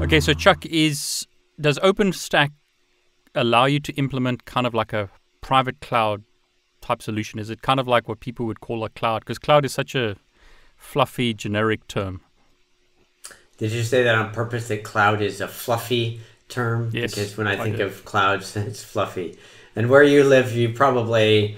Okay, 0.00 0.20
so 0.20 0.32
Chuck, 0.32 0.66
is 0.66 1.26
does 1.60 1.78
OpenStack 1.80 2.50
allow 3.34 3.66
you 3.66 3.80
to 3.80 3.92
implement 3.94 4.44
kind 4.44 4.66
of 4.66 4.74
like 4.74 4.92
a 4.92 5.10
private 5.40 5.80
cloud 5.80 6.24
type 6.80 7.02
solution? 7.02 7.38
Is 7.38 7.50
it 7.50 7.62
kind 7.62 7.78
of 7.78 7.86
like 7.86 8.08
what 8.08 8.20
people 8.20 8.46
would 8.46 8.60
call 8.60 8.84
a 8.84 8.88
cloud? 8.88 9.20
Because 9.20 9.38
cloud 9.38 9.64
is 9.64 9.72
such 9.72 9.94
a 9.94 10.16
fluffy, 10.76 11.34
generic 11.34 11.86
term. 11.86 12.22
Did 13.58 13.72
you 13.72 13.82
say 13.82 14.02
that 14.02 14.14
on 14.14 14.32
purpose? 14.32 14.68
That 14.68 14.84
cloud 14.84 15.20
is 15.20 15.40
a 15.40 15.48
fluffy 15.48 16.20
term? 16.48 16.90
Yes, 16.92 17.14
Because 17.14 17.36
when 17.36 17.46
I 17.46 17.56
think 17.56 17.78
of 17.78 18.04
clouds, 18.04 18.56
it's 18.56 18.82
fluffy. 18.82 19.38
And 19.76 19.88
where 19.88 20.02
you 20.02 20.24
live, 20.24 20.52
you 20.52 20.72
probably 20.72 21.56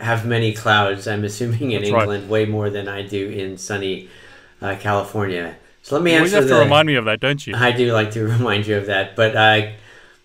have 0.00 0.26
many 0.26 0.52
clouds. 0.52 1.06
I'm 1.06 1.24
assuming 1.24 1.70
in 1.70 1.82
That's 1.82 1.92
right. 1.92 2.02
England, 2.02 2.28
way 2.28 2.44
more 2.44 2.68
than 2.68 2.88
I 2.88 3.02
do 3.02 3.30
in 3.30 3.56
sunny 3.56 4.10
uh, 4.60 4.76
California. 4.78 5.56
So 5.86 5.94
let 5.94 6.02
me 6.02 6.14
You 6.14 6.18
answer 6.18 6.38
have 6.38 6.48
to 6.48 6.56
remind 6.56 6.88
me 6.88 6.96
of 6.96 7.04
that, 7.04 7.20
don't 7.20 7.46
you? 7.46 7.54
I 7.54 7.70
do 7.70 7.92
like 7.92 8.10
to 8.10 8.24
remind 8.26 8.66
you 8.66 8.76
of 8.76 8.86
that. 8.86 9.14
But 9.14 9.36
uh, 9.36 9.68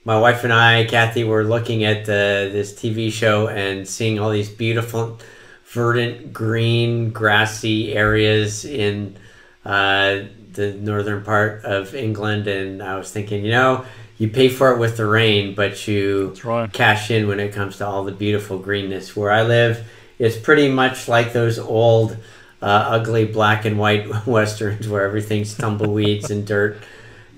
my 0.03 0.19
wife 0.19 0.43
and 0.43 0.51
I, 0.51 0.85
Kathy, 0.85 1.23
were 1.23 1.43
looking 1.43 1.83
at 1.83 2.01
uh, 2.05 2.49
this 2.49 2.73
TV 2.73 3.13
show 3.13 3.47
and 3.47 3.87
seeing 3.87 4.17
all 4.17 4.31
these 4.31 4.49
beautiful, 4.49 5.19
verdant, 5.65 6.33
green, 6.33 7.11
grassy 7.11 7.93
areas 7.93 8.65
in 8.65 9.15
uh, 9.63 10.21
the 10.53 10.73
northern 10.81 11.23
part 11.23 11.63
of 11.63 11.93
England. 11.93 12.47
And 12.47 12.81
I 12.81 12.97
was 12.97 13.11
thinking, 13.11 13.45
you 13.45 13.51
know, 13.51 13.85
you 14.17 14.29
pay 14.29 14.49
for 14.49 14.73
it 14.73 14.79
with 14.79 14.97
the 14.97 15.05
rain, 15.05 15.53
but 15.53 15.87
you 15.87 16.33
right. 16.43 16.73
cash 16.73 17.11
in 17.11 17.27
when 17.27 17.39
it 17.39 17.53
comes 17.53 17.77
to 17.77 17.85
all 17.85 18.03
the 18.03 18.11
beautiful 18.11 18.57
greenness. 18.57 19.15
Where 19.15 19.29
I 19.29 19.43
live, 19.43 19.87
it's 20.17 20.37
pretty 20.37 20.69
much 20.69 21.07
like 21.07 21.33
those 21.33 21.59
old, 21.59 22.17
uh, 22.61 22.65
ugly 22.65 23.25
black 23.25 23.65
and 23.65 23.77
white 23.79 24.07
westerns 24.27 24.87
where 24.87 25.03
everything's 25.03 25.55
tumbleweeds 25.55 26.29
and 26.29 26.45
dirt, 26.45 26.77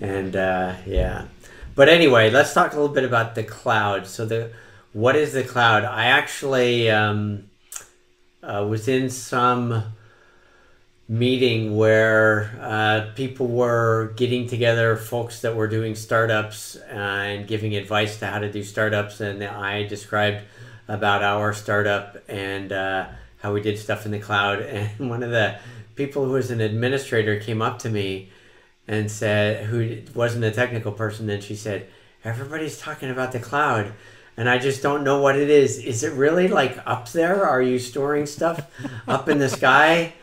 and 0.02 0.36
uh, 0.36 0.76
yeah. 0.86 1.26
But 1.76 1.90
anyway, 1.90 2.30
let's 2.30 2.54
talk 2.54 2.74
a 2.74 2.76
little 2.76 2.94
bit 2.94 3.04
about 3.04 3.36
the 3.36 3.44
cloud. 3.44 4.06
So 4.08 4.26
the 4.26 4.52
what 4.92 5.16
is 5.16 5.34
the 5.34 5.44
cloud? 5.44 5.84
I 5.86 6.06
actually 6.06 6.90
um, 6.90 7.50
uh, 8.44 8.66
was 8.70 8.88
in 8.88 9.10
some 9.10 9.84
meeting 11.10 11.76
where 11.76 12.58
uh, 12.62 13.12
people 13.16 13.48
were 13.48 14.14
getting 14.16 14.48
together, 14.48 14.96
folks 14.96 15.42
that 15.42 15.56
were 15.56 15.68
doing 15.68 15.96
startups 15.96 16.76
uh, 16.76 16.94
and 16.94 17.48
giving 17.48 17.76
advice 17.76 18.20
to 18.20 18.28
how 18.28 18.40
to 18.40 18.52
do 18.52 18.64
startups. 18.64 19.20
And 19.20 19.44
I 19.44 19.84
described 19.84 20.44
about 20.88 21.24
our 21.24 21.54
startup 21.54 22.18
and 22.30 22.72
uh, 22.72 23.08
how 23.44 23.54
we 23.54 23.62
did 23.62 23.78
stuff 23.78 24.06
in 24.06 24.12
the 24.12 24.20
cloud. 24.20 24.62
And 25.00 25.10
one 25.10 25.22
of 25.22 25.30
the 25.30 25.58
people 25.96 26.26
who 26.26 26.32
was 26.32 26.50
an 26.50 26.62
administrator 26.62 27.40
came 27.40 27.62
up 27.62 27.78
to 27.80 27.90
me 27.90 28.30
and 28.88 29.12
said, 29.12 29.66
who 29.66 30.02
wasn't 30.16 30.46
a 30.46 30.52
technical 30.52 30.94
person, 30.94 31.30
and 31.30 31.44
she 31.44 31.56
said, 31.56 31.88
Everybody's 32.26 32.80
talking 32.80 33.10
about 33.10 33.34
the 33.34 33.40
cloud. 33.40 33.92
And 34.38 34.50
I 34.50 34.58
just 34.58 34.82
don't 34.82 35.04
know 35.04 35.22
what 35.22 35.38
it 35.38 35.50
is. 35.50 35.78
Is 35.78 36.04
it 36.04 36.14
really 36.14 36.48
like 36.48 36.80
up 36.86 37.12
there? 37.12 37.46
Are 37.46 37.62
you 37.62 37.78
storing 37.78 38.26
stuff 38.26 38.72
up 39.08 39.28
in 39.28 39.40
the 39.40 39.50
sky? 39.50 40.14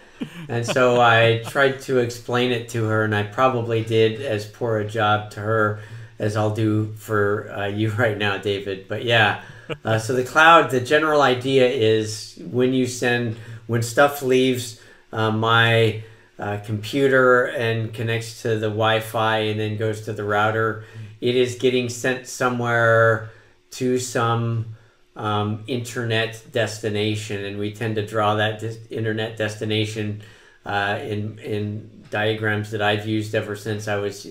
And 0.48 0.66
so 0.66 0.98
I 1.00 1.42
tried 1.46 1.80
to 1.82 1.98
explain 1.98 2.52
it 2.52 2.70
to 2.70 2.84
her, 2.86 3.04
and 3.04 3.14
I 3.14 3.24
probably 3.24 3.84
did 3.84 4.22
as 4.22 4.46
poor 4.46 4.78
a 4.78 4.88
job 4.88 5.30
to 5.32 5.40
her 5.40 5.80
as 6.18 6.36
I'll 6.36 6.54
do 6.54 6.92
for 6.96 7.50
uh, 7.52 7.66
you 7.66 7.90
right 8.04 8.16
now, 8.16 8.38
David. 8.38 8.88
But 8.88 9.04
yeah, 9.04 9.42
uh, 9.84 9.98
so 9.98 10.14
the 10.14 10.24
cloud, 10.24 10.70
the 10.70 10.80
general 10.80 11.22
idea 11.22 11.68
is 11.68 12.40
when 12.50 12.72
you 12.72 12.86
send, 12.86 13.36
when 13.66 13.82
stuff 13.82 14.22
leaves 14.22 14.80
uh, 15.12 15.30
my 15.30 16.02
uh, 16.38 16.58
computer 16.64 17.46
and 17.46 17.92
connects 17.92 18.42
to 18.42 18.58
the 18.58 18.68
Wi 18.68 19.00
Fi 19.00 19.38
and 19.38 19.60
then 19.60 19.76
goes 19.76 20.02
to 20.02 20.12
the 20.12 20.24
router, 20.24 20.84
it 21.20 21.36
is 21.36 21.56
getting 21.56 21.88
sent 21.88 22.26
somewhere 22.26 23.30
to 23.72 23.98
some 23.98 24.76
um, 25.16 25.64
internet 25.66 26.42
destination, 26.52 27.44
and 27.44 27.58
we 27.58 27.72
tend 27.72 27.96
to 27.96 28.06
draw 28.06 28.36
that 28.36 28.60
dis- 28.60 28.78
internet 28.90 29.36
destination 29.36 30.22
uh, 30.64 30.98
in 31.02 31.38
in 31.40 32.04
diagrams 32.10 32.70
that 32.70 32.82
I've 32.82 33.06
used 33.06 33.34
ever 33.34 33.54
since 33.54 33.86
I 33.86 33.96
was 33.96 34.26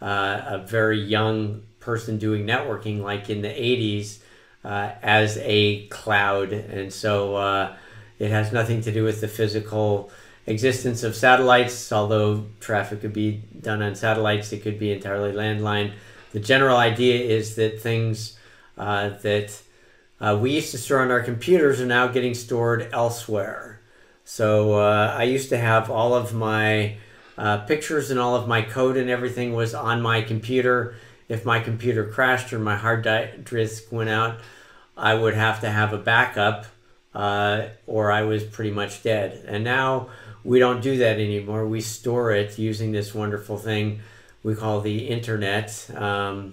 uh, 0.00 0.42
a 0.46 0.58
very 0.58 1.00
young 1.00 1.62
person 1.80 2.18
doing 2.18 2.46
networking, 2.46 3.02
like 3.02 3.30
in 3.30 3.42
the 3.42 3.48
'80s, 3.48 4.18
uh, 4.64 4.92
as 5.02 5.38
a 5.38 5.86
cloud, 5.88 6.52
and 6.52 6.92
so 6.92 7.36
uh, 7.36 7.76
it 8.18 8.30
has 8.30 8.52
nothing 8.52 8.80
to 8.82 8.92
do 8.92 9.04
with 9.04 9.20
the 9.20 9.28
physical 9.28 10.10
existence 10.46 11.02
of 11.02 11.16
satellites. 11.16 11.92
Although 11.92 12.46
traffic 12.60 13.00
could 13.00 13.12
be 13.12 13.42
done 13.60 13.82
on 13.82 13.94
satellites, 13.94 14.52
it 14.52 14.62
could 14.62 14.78
be 14.78 14.92
entirely 14.92 15.32
landline. 15.32 15.92
The 16.32 16.40
general 16.40 16.76
idea 16.76 17.24
is 17.24 17.56
that 17.56 17.80
things 17.80 18.38
uh, 18.78 19.10
that 19.22 19.60
uh, 20.20 20.38
we 20.40 20.52
used 20.52 20.70
to 20.70 20.78
store 20.78 21.00
on 21.00 21.10
our 21.10 21.20
computers 21.20 21.80
are 21.80 21.86
now 21.86 22.06
getting 22.06 22.34
stored 22.34 22.88
elsewhere. 22.92 23.80
So 24.24 24.74
uh, 24.74 25.14
I 25.16 25.24
used 25.24 25.48
to 25.48 25.58
have 25.58 25.90
all 25.90 26.14
of 26.14 26.32
my 26.32 26.96
uh, 27.36 27.58
pictures 27.58 28.10
and 28.10 28.20
all 28.20 28.36
of 28.36 28.46
my 28.46 28.62
code 28.62 28.96
and 28.96 29.10
everything 29.10 29.52
was 29.52 29.74
on 29.74 30.00
my 30.00 30.22
computer. 30.22 30.94
If 31.32 31.46
my 31.46 31.60
computer 31.60 32.04
crashed 32.04 32.52
or 32.52 32.58
my 32.58 32.76
hard 32.76 33.02
disk 33.02 33.90
went 33.90 34.10
out, 34.10 34.38
I 34.98 35.14
would 35.14 35.32
have 35.32 35.60
to 35.62 35.70
have 35.70 35.94
a 35.94 35.98
backup 35.98 36.66
uh, 37.14 37.68
or 37.86 38.12
I 38.12 38.22
was 38.22 38.44
pretty 38.44 38.70
much 38.70 39.02
dead. 39.02 39.42
And 39.46 39.64
now 39.64 40.08
we 40.44 40.58
don't 40.58 40.82
do 40.82 40.98
that 40.98 41.18
anymore. 41.18 41.66
We 41.66 41.80
store 41.80 42.32
it 42.32 42.58
using 42.58 42.92
this 42.92 43.14
wonderful 43.14 43.56
thing 43.56 44.00
we 44.42 44.54
call 44.54 44.82
the 44.82 45.08
internet. 45.08 45.88
Um, 45.96 46.52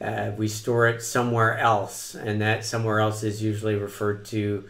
uh, 0.00 0.32
we 0.36 0.48
store 0.48 0.88
it 0.88 1.00
somewhere 1.00 1.56
else, 1.56 2.16
and 2.16 2.40
that 2.40 2.64
somewhere 2.64 2.98
else 2.98 3.22
is 3.22 3.42
usually 3.42 3.76
referred 3.76 4.24
to 4.26 4.64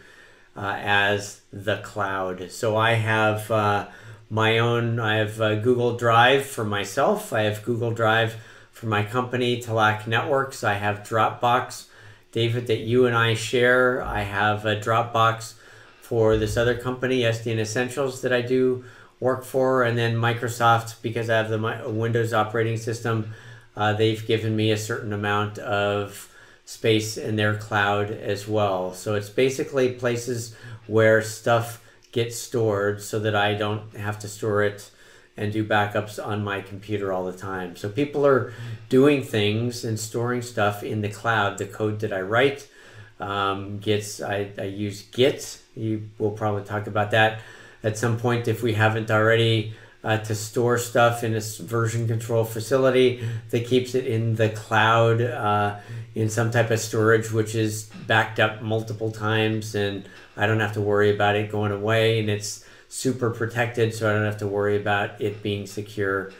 uh, 0.55 0.75
as 0.79 1.41
the 1.51 1.77
cloud. 1.77 2.51
So 2.51 2.77
I 2.77 2.93
have 2.93 3.49
uh, 3.49 3.87
my 4.29 4.59
own, 4.59 4.99
I 4.99 5.15
have 5.15 5.41
uh, 5.41 5.55
Google 5.55 5.97
Drive 5.97 6.45
for 6.45 6.63
myself, 6.63 7.33
I 7.33 7.41
have 7.41 7.63
Google 7.63 7.91
Drive 7.91 8.35
for 8.75 8.87
my 8.87 9.03
company, 9.03 9.61
Tallac 9.61 10.05
Networks, 10.05 10.61
I 10.61 10.73
have 10.73 10.99
Dropbox, 10.99 11.85
David, 12.33 12.67
that 12.67 12.79
you 12.79 13.05
and 13.05 13.15
I 13.15 13.33
share. 13.33 14.03
I 14.03 14.23
have 14.23 14.65
a 14.65 14.75
Dropbox 14.75 15.53
for 16.01 16.35
this 16.35 16.57
other 16.57 16.77
company, 16.77 17.21
SDN 17.21 17.57
Essentials, 17.57 18.21
that 18.21 18.33
I 18.33 18.41
do 18.41 18.83
work 19.21 19.45
for, 19.45 19.83
and 19.83 19.97
then 19.97 20.17
Microsoft, 20.17 21.01
because 21.01 21.29
I 21.29 21.37
have 21.37 21.49
the 21.49 21.89
Windows 21.89 22.33
operating 22.33 22.75
system, 22.75 23.33
uh, 23.77 23.93
they've 23.93 24.27
given 24.27 24.57
me 24.57 24.71
a 24.71 24.77
certain 24.77 25.13
amount 25.13 25.57
of 25.57 26.29
space 26.65 27.15
in 27.15 27.37
their 27.37 27.55
cloud 27.55 28.11
as 28.11 28.45
well. 28.45 28.93
So 28.93 29.15
it's 29.15 29.29
basically 29.29 29.93
places 29.93 30.53
where 30.85 31.21
stuff 31.21 31.81
gets 32.11 32.37
stored 32.37 33.01
so 33.01 33.19
that 33.19 33.35
I 33.35 33.53
don't 33.53 33.95
have 33.95 34.19
to 34.19 34.27
store 34.27 34.63
it 34.63 34.91
and 35.37 35.51
do 35.51 35.65
backups 35.65 36.23
on 36.23 36.43
my 36.43 36.61
computer 36.61 37.11
all 37.11 37.25
the 37.25 37.37
time. 37.37 37.75
So 37.75 37.89
people 37.89 38.25
are 38.25 38.53
doing 38.89 39.23
things 39.23 39.83
and 39.83 39.99
storing 39.99 40.41
stuff 40.41 40.83
in 40.83 41.01
the 41.01 41.09
cloud. 41.09 41.57
The 41.57 41.65
code 41.65 41.99
that 41.99 42.13
I 42.13 42.21
write 42.21 42.67
um, 43.19 43.79
gets, 43.79 44.21
I, 44.21 44.51
I 44.57 44.63
use 44.63 45.01
Git. 45.03 45.59
You 45.75 46.09
will 46.17 46.31
probably 46.31 46.63
talk 46.63 46.87
about 46.87 47.11
that 47.11 47.39
at 47.83 47.97
some 47.97 48.17
point 48.17 48.47
if 48.47 48.63
we 48.63 48.73
haven't 48.73 49.11
already. 49.11 49.73
Uh, 50.03 50.19
to 50.19 50.35
store 50.35 50.77
stuff 50.77 51.23
in 51.23 51.33
a 51.33 51.41
version 51.63 52.07
control 52.07 52.43
facility 52.43 53.27
that 53.49 53.65
keeps 53.65 53.95
it 53.95 54.05
in 54.05 54.35
the 54.35 54.49
cloud 54.49 55.19
uh, 55.19 55.79
in 56.13 56.29
some 56.29 56.51
type 56.51 56.69
of 56.69 56.79
storage 56.79 57.31
which 57.31 57.55
is 57.55 57.89
backed 58.05 58.39
up 58.39 58.61
multiple 58.61 59.09
times 59.09 59.73
and 59.73 60.07
I 60.37 60.45
don't 60.45 60.59
have 60.59 60.73
to 60.73 60.81
worry 60.81 61.11
about 61.11 61.35
it 61.35 61.49
going 61.49 61.71
away 61.71 62.19
and 62.19 62.29
it's 62.29 62.64
super 62.87 63.29
protected 63.29 63.93
so 63.93 64.09
I 64.09 64.13
don't 64.13 64.25
have 64.25 64.37
to 64.37 64.47
worry 64.47 64.77
about 64.77 65.21
it 65.21 65.41
being 65.43 65.65
secure 65.67 66.31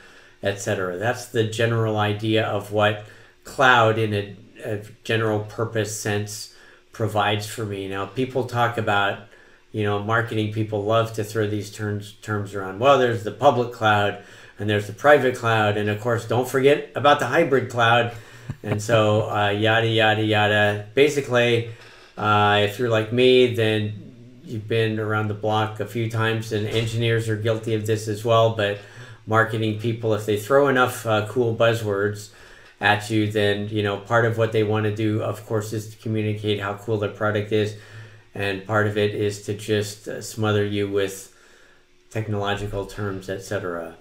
etc. 0.43 0.97
That's 0.97 1.27
the 1.27 1.43
general 1.43 1.97
idea 1.97 2.45
of 2.45 2.71
what 2.71 3.05
cloud 3.43 3.97
in 3.97 4.13
a, 4.13 4.35
a 4.63 4.81
general 5.03 5.39
purpose 5.39 5.99
sense 5.99 6.53
provides 6.91 7.47
for 7.47 7.65
me. 7.65 7.87
Now 7.87 8.05
people 8.05 8.45
talk 8.45 8.77
about 8.77 9.27
you 9.75 9.83
know, 9.83 10.01
marketing 10.01 10.53
people 10.53 10.85
love 10.85 11.11
to 11.11 11.21
throw 11.21 11.47
these 11.47 11.69
terms 11.69 12.13
terms 12.21 12.55
around. 12.55 12.79
Well, 12.79 12.97
there's 12.97 13.25
the 13.25 13.31
public 13.31 13.73
cloud, 13.73 14.23
and 14.57 14.69
there's 14.69 14.87
the 14.87 14.93
private 14.93 15.35
cloud, 15.35 15.75
and 15.75 15.89
of 15.89 15.99
course, 15.99 16.25
don't 16.25 16.47
forget 16.47 16.91
about 16.95 17.19
the 17.19 17.25
hybrid 17.25 17.69
cloud. 17.69 18.13
And 18.63 18.81
so, 18.81 19.29
uh, 19.29 19.49
yada, 19.49 19.89
yada, 19.89 20.23
yada. 20.23 20.87
Basically, 20.93 21.71
uh, 22.17 22.61
if 22.63 22.79
you're 22.79 22.87
like 22.87 23.11
me, 23.11 23.53
then 23.53 24.04
you've 24.45 24.67
been 24.67 24.99
around 24.99 25.27
the 25.27 25.33
block 25.33 25.79
a 25.79 25.85
few 25.85 26.09
times, 26.09 26.51
and 26.51 26.67
engineers 26.67 27.29
are 27.29 27.35
guilty 27.35 27.73
of 27.73 27.85
this 27.85 28.07
as 28.07 28.23
well. 28.23 28.55
But 28.55 28.79
marketing 29.27 29.79
people, 29.79 30.13
if 30.13 30.25
they 30.25 30.37
throw 30.37 30.67
enough 30.67 31.05
uh, 31.05 31.27
cool 31.27 31.55
buzzwords 31.55 32.29
at 32.79 33.09
you, 33.09 33.31
then 33.31 33.69
you 33.69 33.83
know 33.83 33.97
part 33.97 34.25
of 34.25 34.37
what 34.37 34.51
they 34.51 34.63
want 34.63 34.85
to 34.85 34.95
do, 34.95 35.21
of 35.21 35.45
course, 35.45 35.73
is 35.73 35.89
to 35.95 35.97
communicate 35.97 36.59
how 36.59 36.75
cool 36.75 36.97
their 36.97 37.09
product 37.09 37.51
is, 37.51 37.75
and 38.33 38.65
part 38.65 38.87
of 38.87 38.97
it 38.97 39.15
is 39.15 39.43
to 39.43 39.53
just 39.53 40.07
uh, 40.07 40.21
smother 40.21 40.65
you 40.65 40.89
with 40.89 41.35
technological 42.09 42.85
terms, 42.85 43.29
etc. 43.29 43.95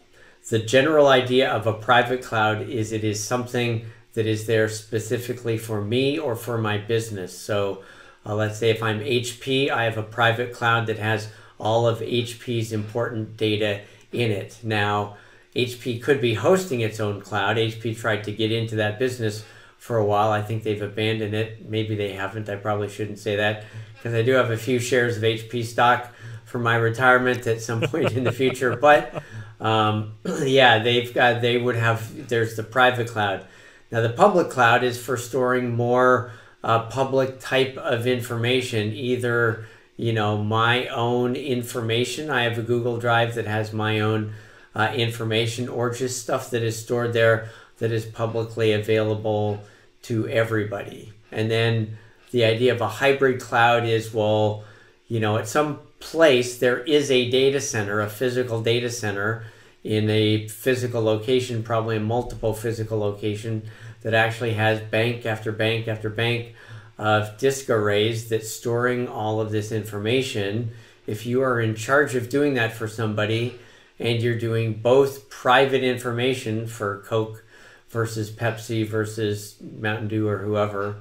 The 0.51 0.59
general 0.59 1.09
idea 1.09 1.51
of 1.51 1.67
a 1.67 1.73
private 1.73 2.23
cloud 2.23 2.69
is 2.69 2.93
it 2.93 3.03
is 3.03 3.23
something 3.23 3.87
that 4.13 4.27
is 4.27 4.47
there 4.47 4.69
specifically 4.69 5.59
for 5.59 5.81
me 5.81 6.19
or 6.19 6.37
for 6.37 6.59
my 6.59 6.79
business. 6.79 7.37
So 7.37 7.83
uh, 8.27 8.35
let's 8.35 8.59
say 8.59 8.71
if 8.71 8.83
I'm 8.83 9.01
HP, 9.01 9.71
I 9.71 9.85
have 9.85 9.99
a 9.99 10.03
private 10.03 10.53
cloud 10.53 10.87
that 10.87 10.99
has 10.99 11.29
all 11.59 11.87
of 11.87 12.01
HP's 12.01 12.73
important 12.73 13.37
data 13.37 13.83
in 14.13 14.31
it. 14.31 14.59
Now, 14.63 15.17
HP 15.55 16.03
could 16.03 16.21
be 16.21 16.35
hosting 16.35 16.81
its 16.81 17.01
own 17.01 17.21
cloud. 17.21 17.57
HP 17.57 17.97
tried 17.97 18.25
to 18.25 18.33
get 18.33 18.51
into 18.51 18.77
that 18.77 18.99
business 18.99 19.45
for 19.79 19.99
a 19.99 20.05
while. 20.05 20.31
I 20.31 20.43
think 20.43 20.63
they've 20.63 20.81
abandoned 20.81 21.35
it. 21.35 21.69
Maybe 21.69 21.95
they 21.95 22.13
haven't. 22.13 22.49
I 22.49 22.57
probably 22.57 22.89
shouldn't 22.89 23.19
say 23.19 23.37
that 23.37 23.65
because 23.95 24.15
I 24.15 24.23
do 24.23 24.33
have 24.33 24.51
a 24.51 24.57
few 24.57 24.79
shares 24.79 25.17
of 25.17 25.23
HP 25.23 25.65
stock 25.65 26.13
for 26.45 26.59
my 26.59 26.77
retirement 26.77 27.47
at 27.47 27.61
some 27.61 27.81
point 27.93 28.13
in 28.13 28.25
the 28.25 28.33
future. 28.33 28.77
But 28.77 29.23
um, 29.61 30.15
yeah, 30.43 30.79
they've 30.79 31.13
got 31.13 31.41
they 31.41 31.59
would 31.59 31.77
have. 31.77 32.29
There's 32.29 32.57
the 32.57 32.63
private 32.63 33.09
cloud. 33.09 33.47
Now 33.93 34.01
the 34.01 34.11
public 34.11 34.51
cloud 34.51 34.83
is 34.83 35.01
for 35.01 35.17
storing 35.17 35.75
more 35.75 36.33
uh, 36.65 36.87
public 36.87 37.39
type 37.41 37.77
of 37.77 38.07
information, 38.07 38.93
either 38.95 39.67
you 39.97 40.13
know 40.13 40.43
my 40.43 40.89
own 40.89 41.37
information. 41.37 42.31
I 42.31 42.45
have 42.45 42.59
a 42.59 42.63
Google 42.63 42.97
Drive 42.97 43.35
that 43.35 43.47
has 43.47 43.73
my 43.73 44.01
own 44.01 44.33
uh, 44.75 44.91
information, 44.95 45.69
or 45.69 45.91
just 45.91 46.23
stuff 46.23 46.51
that 46.51 46.63
is 46.63 46.83
stored 46.83 47.13
there 47.13 47.51
that 47.79 47.93
is 47.93 48.07
publicly 48.07 48.73
available 48.73 49.61
to 50.03 50.27
everybody. 50.29 51.13
And 51.31 51.51
then 51.51 51.99
the 52.31 52.45
idea 52.45 52.75
of 52.75 52.81
a 52.81 52.89
hybrid 52.89 53.41
cloud 53.41 53.85
is 53.85 54.15
well, 54.15 54.65
you 55.07 55.21
know, 55.21 55.37
at 55.37 55.47
some 55.47 55.81
place 56.01 56.59
there 56.59 56.79
is 56.79 57.11
a 57.11 57.31
data 57.31 57.61
center, 57.61 58.01
a 58.01 58.09
physical 58.09 58.63
data 58.63 58.91
center 58.91 59.45
in 59.83 60.09
a 60.09 60.49
physical 60.49 61.03
location, 61.03 61.63
probably 61.63 61.99
a 61.99 62.01
multiple 62.01 62.55
physical 62.55 62.99
location 62.99 63.63
that 64.05 64.15
actually 64.15 64.53
has 64.53 64.81
bank 64.81 65.27
after 65.27 65.51
bank 65.51 65.89
after 65.89 66.09
bank 66.09 66.55
of 66.97 67.37
disk 67.39 67.69
arrays 67.69 68.29
that's 68.29 68.51
storing 68.51 69.09
all 69.09 69.41
of 69.41 69.51
this 69.51 69.73
information. 69.73 70.71
If 71.07 71.27
you 71.27 71.43
are 71.43 71.61
in 71.61 71.75
charge 71.75 72.15
of 72.15 72.29
doing 72.29 72.55
that 72.55 72.73
for 72.73 72.87
somebody 72.87 73.59
and 73.99 74.23
you're 74.23 74.39
doing 74.39 74.75
both 74.75 75.29
private 75.29 75.83
information 75.83 76.69
for 76.69 77.03
Coke 77.07 77.45
versus 77.89 78.31
Pepsi 78.31 78.87
versus 78.87 79.57
Mountain 79.61 80.09
Dew 80.09 80.29
or 80.29 80.39
whoever, 80.39 80.97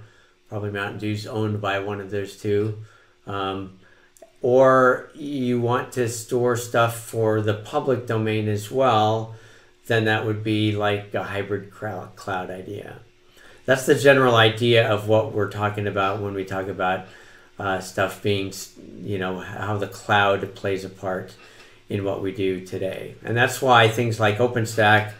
probably 0.49 0.71
Mountain 0.71 0.99
Dew's 0.99 1.27
owned 1.27 1.61
by 1.61 1.79
one 1.79 1.99
of 2.01 2.09
those 2.09 2.37
two. 2.37 2.79
Um, 3.27 3.79
or 4.41 5.09
you 5.13 5.59
want 5.59 5.93
to 5.93 6.09
store 6.09 6.55
stuff 6.55 6.99
for 6.99 7.41
the 7.41 7.53
public 7.53 8.07
domain 8.07 8.47
as 8.47 8.69
well, 8.69 9.35
then 9.87 10.05
that 10.05 10.25
would 10.25 10.43
be 10.43 10.71
like 10.71 11.13
a 11.13 11.23
hybrid 11.23 11.71
cloud 11.71 12.49
idea. 12.49 12.99
That's 13.65 13.85
the 13.85 13.95
general 13.95 14.35
idea 14.35 14.89
of 14.89 15.07
what 15.07 15.33
we're 15.33 15.49
talking 15.51 15.87
about 15.87 16.21
when 16.21 16.33
we 16.33 16.45
talk 16.45 16.67
about 16.67 17.05
uh, 17.59 17.79
stuff 17.79 18.21
being, 18.21 18.51
you 19.01 19.17
know, 19.17 19.39
how 19.39 19.77
the 19.77 19.87
cloud 19.87 20.55
plays 20.55 20.83
a 20.83 20.89
part 20.89 21.33
in 21.89 22.03
what 22.03 22.21
we 22.21 22.31
do 22.31 22.65
today. 22.65 23.15
And 23.23 23.37
that's 23.37 23.61
why 23.61 23.87
things 23.87 24.19
like 24.19 24.37
OpenStack 24.37 25.13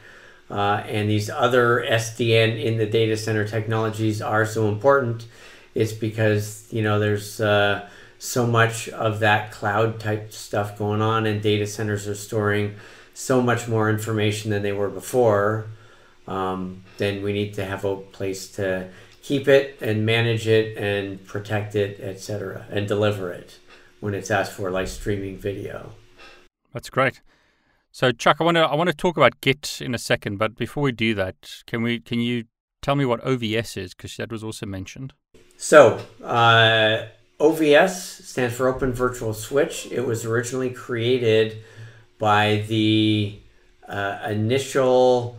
uh, 0.50 0.84
and 0.88 1.10
these 1.10 1.30
other 1.30 1.86
SDN 1.88 2.62
in 2.62 2.78
the 2.78 2.86
data 2.86 3.16
center 3.16 3.48
technologies 3.48 4.22
are 4.22 4.46
so 4.46 4.68
important. 4.68 5.26
It's 5.76 5.94
because, 5.94 6.68
you 6.72 6.82
know, 6.82 7.00
there's. 7.00 7.40
Uh, 7.40 7.90
so 8.24 8.48
much 8.48 8.88
of 8.88 9.20
that 9.20 9.52
cloud 9.52 10.00
type 10.00 10.32
stuff 10.32 10.78
going 10.78 11.02
on, 11.02 11.26
and 11.26 11.42
data 11.42 11.68
centers 11.68 12.08
are 12.08 12.16
storing 12.16 12.74
so 13.14 13.42
much 13.42 13.68
more 13.68 13.90
information 13.90 14.52
than 14.52 14.64
they 14.64 14.72
were 14.72 14.90
before. 14.90 15.68
Um, 16.28 16.84
then 16.98 17.22
we 17.22 17.34
need 17.34 17.54
to 17.56 17.66
have 17.66 17.86
a 17.86 17.98
place 17.98 18.48
to 18.54 18.90
keep 19.22 19.48
it 19.48 19.78
and 19.82 20.06
manage 20.06 20.48
it 20.48 20.78
and 20.78 21.26
protect 21.26 21.76
it, 21.76 22.00
etc., 22.00 22.66
and 22.70 22.88
deliver 22.88 23.32
it 23.32 23.60
when 24.00 24.14
it's 24.14 24.32
asked 24.32 24.54
for, 24.54 24.70
like 24.70 24.88
streaming 24.88 25.38
video. 25.38 25.92
That's 26.74 26.90
great. 26.90 27.22
So, 27.92 28.12
Chuck, 28.12 28.38
I 28.40 28.44
want 28.44 28.58
to 28.58 28.62
I 28.62 28.76
want 28.76 28.90
to 28.90 28.96
talk 28.96 29.18
about 29.18 29.40
Git 29.42 29.80
in 29.80 29.94
a 29.94 30.00
second, 30.00 30.38
but 30.38 30.56
before 30.56 30.84
we 30.84 30.92
do 30.92 31.14
that, 31.14 31.64
can 31.68 31.84
we 31.84 32.00
can 32.00 32.20
you 32.20 32.46
tell 32.82 32.96
me 32.96 33.06
what 33.06 33.24
OVS 33.24 33.78
is 33.78 33.94
because 33.94 34.18
that 34.18 34.32
was 34.32 34.44
also 34.44 34.66
mentioned? 34.66 35.14
So, 35.58 36.00
uh, 36.24 37.04
OVS 37.40 38.24
stands 38.24 38.56
for 38.56 38.68
Open 38.68 38.92
Virtual 38.94 39.34
Switch. 39.34 39.88
It 39.92 40.08
was 40.08 40.26
originally 40.26 40.72
created 40.72 41.58
by 42.20 42.64
the 42.68 43.40
uh, 43.88 44.20
initial 44.30 45.38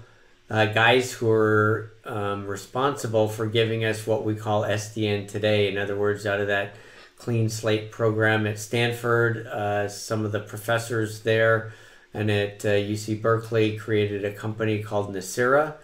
uh, 0.50 0.66
guys 0.66 1.12
who 1.12 1.26
were 1.26 1.92
um, 2.04 2.46
responsible 2.46 3.28
for 3.28 3.46
giving 3.46 3.84
us 3.84 4.06
what 4.06 4.24
we 4.24 4.34
call 4.34 4.62
SDN 4.62 5.26
today. 5.28 5.68
In 5.68 5.78
other 5.78 5.96
words, 5.96 6.26
out 6.26 6.40
of 6.40 6.48
that 6.48 6.74
clean 7.16 7.48
slate 7.48 7.90
program 7.90 8.46
at 8.46 8.58
Stanford, 8.58 9.46
uh, 9.46 9.88
some 9.88 10.24
of 10.24 10.32
the 10.32 10.40
professors 10.40 11.22
there 11.22 11.72
and 12.12 12.30
at 12.30 12.60
UC 12.60 13.18
uh, 13.18 13.22
Berkeley 13.22 13.76
created 13.76 14.24
a 14.24 14.32
company 14.32 14.82
called 14.82 15.14
Nicira. 15.14 15.74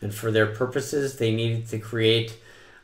And 0.00 0.14
for 0.14 0.30
their 0.30 0.46
purposes, 0.46 1.16
they 1.16 1.34
needed 1.34 1.68
to 1.68 1.78
create 1.78 2.36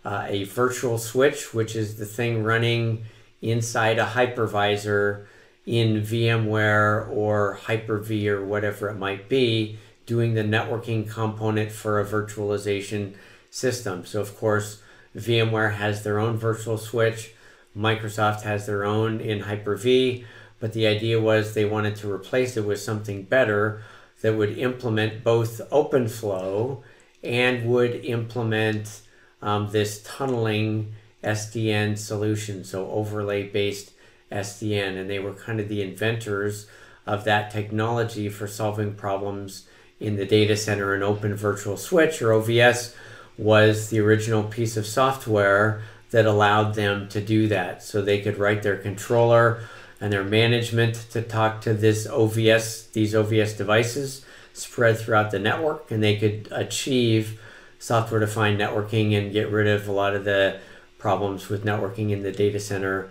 uh, 0.04 0.24
a 0.26 0.44
virtual 0.44 0.98
switch, 0.98 1.54
which 1.54 1.76
is 1.76 1.96
the 1.96 2.06
thing 2.06 2.42
running 2.42 3.04
inside 3.42 3.98
a 3.98 4.06
hypervisor 4.06 5.26
in 5.66 6.02
VMware 6.02 7.08
or 7.08 7.54
Hyper-V 7.54 8.28
or 8.28 8.44
whatever 8.44 8.88
it 8.88 8.96
might 8.96 9.28
be, 9.28 9.78
doing 10.06 10.34
the 10.34 10.42
networking 10.42 11.08
component 11.08 11.72
for 11.72 11.98
a 11.98 12.04
virtualization 12.04 13.14
system. 13.50 14.04
So, 14.04 14.20
of 14.20 14.36
course, 14.36 14.82
VMware 15.16 15.74
has 15.74 16.02
their 16.02 16.18
own 16.18 16.36
virtual 16.36 16.76
switch, 16.76 17.32
Microsoft 17.76 18.42
has 18.42 18.66
their 18.66 18.84
own 18.84 19.20
in 19.20 19.40
Hyper-V, 19.40 20.24
but 20.60 20.72
the 20.72 20.86
idea 20.86 21.20
was 21.20 21.54
they 21.54 21.64
wanted 21.64 21.96
to 21.96 22.12
replace 22.12 22.56
it 22.56 22.64
with 22.64 22.80
something 22.80 23.22
better 23.22 23.82
that 24.22 24.36
would 24.36 24.56
implement 24.56 25.24
both 25.24 25.60
OpenFlow 25.70 26.82
and 27.22 27.66
would 27.66 28.04
implement 28.04 29.00
um, 29.42 29.70
this 29.70 30.02
tunneling 30.02 30.94
SDN 31.22 31.98
solution, 31.98 32.64
so 32.64 32.90
overlay 32.90 33.48
based 33.48 33.93
SDN, 34.34 34.98
and 34.98 35.08
they 35.08 35.18
were 35.18 35.32
kind 35.32 35.60
of 35.60 35.68
the 35.68 35.82
inventors 35.82 36.66
of 37.06 37.24
that 37.24 37.50
technology 37.50 38.28
for 38.28 38.46
solving 38.46 38.94
problems 38.94 39.66
in 40.00 40.16
the 40.16 40.26
data 40.26 40.56
center. 40.56 40.94
And 40.94 41.02
Open 41.02 41.34
Virtual 41.34 41.76
Switch, 41.76 42.20
or 42.20 42.30
OVS, 42.30 42.94
was 43.38 43.90
the 43.90 44.00
original 44.00 44.44
piece 44.44 44.76
of 44.76 44.86
software 44.86 45.82
that 46.10 46.26
allowed 46.26 46.74
them 46.74 47.08
to 47.08 47.20
do 47.20 47.48
that. 47.48 47.82
So 47.82 48.00
they 48.00 48.20
could 48.20 48.38
write 48.38 48.62
their 48.62 48.76
controller 48.76 49.62
and 50.00 50.12
their 50.12 50.24
management 50.24 50.94
to 51.10 51.22
talk 51.22 51.60
to 51.62 51.74
this 51.74 52.06
OVS, 52.06 52.92
these 52.92 53.14
OVS 53.14 53.56
devices 53.56 54.24
spread 54.52 54.98
throughout 54.98 55.30
the 55.30 55.38
network, 55.38 55.90
and 55.90 56.02
they 56.02 56.16
could 56.16 56.48
achieve 56.52 57.40
software 57.78 58.20
defined 58.20 58.60
networking 58.60 59.16
and 59.16 59.32
get 59.32 59.50
rid 59.50 59.66
of 59.66 59.88
a 59.88 59.92
lot 59.92 60.14
of 60.14 60.24
the 60.24 60.58
problems 60.98 61.48
with 61.48 61.64
networking 61.64 62.10
in 62.10 62.22
the 62.22 62.32
data 62.32 62.58
center 62.58 63.10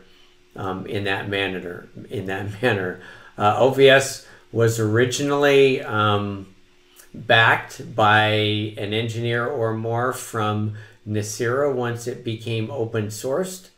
um, 0.56 0.86
in 0.86 1.04
that 1.06 1.30
manner. 1.30 1.88
In 2.10 2.26
that 2.28 2.62
manner, 2.62 3.02
uh, 3.38 3.60
OVS 3.60 4.26
was 4.52 4.80
originally 4.80 5.82
um, 5.82 6.54
backed 7.14 7.96
by 7.96 8.28
an 8.78 8.94
engineer 8.94 9.48
or 9.48 9.74
more 9.74 10.14
from 10.14 10.76
Nicira 11.08 11.74
once 11.74 12.08
it 12.08 12.24
became 12.24 12.70
open 12.72 13.08
sourced. 13.08 13.70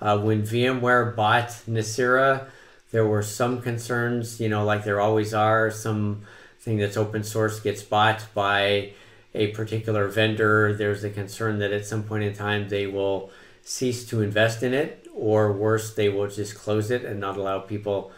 Uh, 0.00 0.18
when 0.18 0.42
VMware 0.42 1.16
bought 1.16 1.48
Nicira, 1.68 2.46
there 2.90 3.06
were 3.06 3.22
some 3.22 3.62
concerns, 3.62 4.40
you 4.40 4.48
know, 4.48 4.64
like 4.64 4.84
there 4.84 5.00
always 5.00 5.32
are. 5.32 5.70
Some 5.70 6.22
thing 6.60 6.78
that's 6.78 6.96
open 6.96 7.22
source 7.22 7.60
gets 7.60 7.82
bought 7.82 8.26
by 8.34 8.92
a 9.36 9.48
particular 9.48 10.08
vendor, 10.08 10.74
there's 10.74 11.04
a 11.04 11.10
concern 11.10 11.58
that 11.58 11.72
at 11.72 11.86
some 11.86 12.02
point 12.02 12.24
in 12.24 12.34
time 12.34 12.68
they 12.68 12.86
will 12.86 13.30
cease 13.62 14.06
to 14.06 14.22
invest 14.22 14.62
in 14.62 14.72
it, 14.72 15.05
or 15.16 15.52
worse, 15.52 15.94
they 15.94 16.08
will 16.08 16.28
just 16.28 16.54
close 16.54 16.90
it 16.90 17.04
and 17.04 17.18
not 17.18 17.36
allow 17.36 17.58
people 17.58 18.12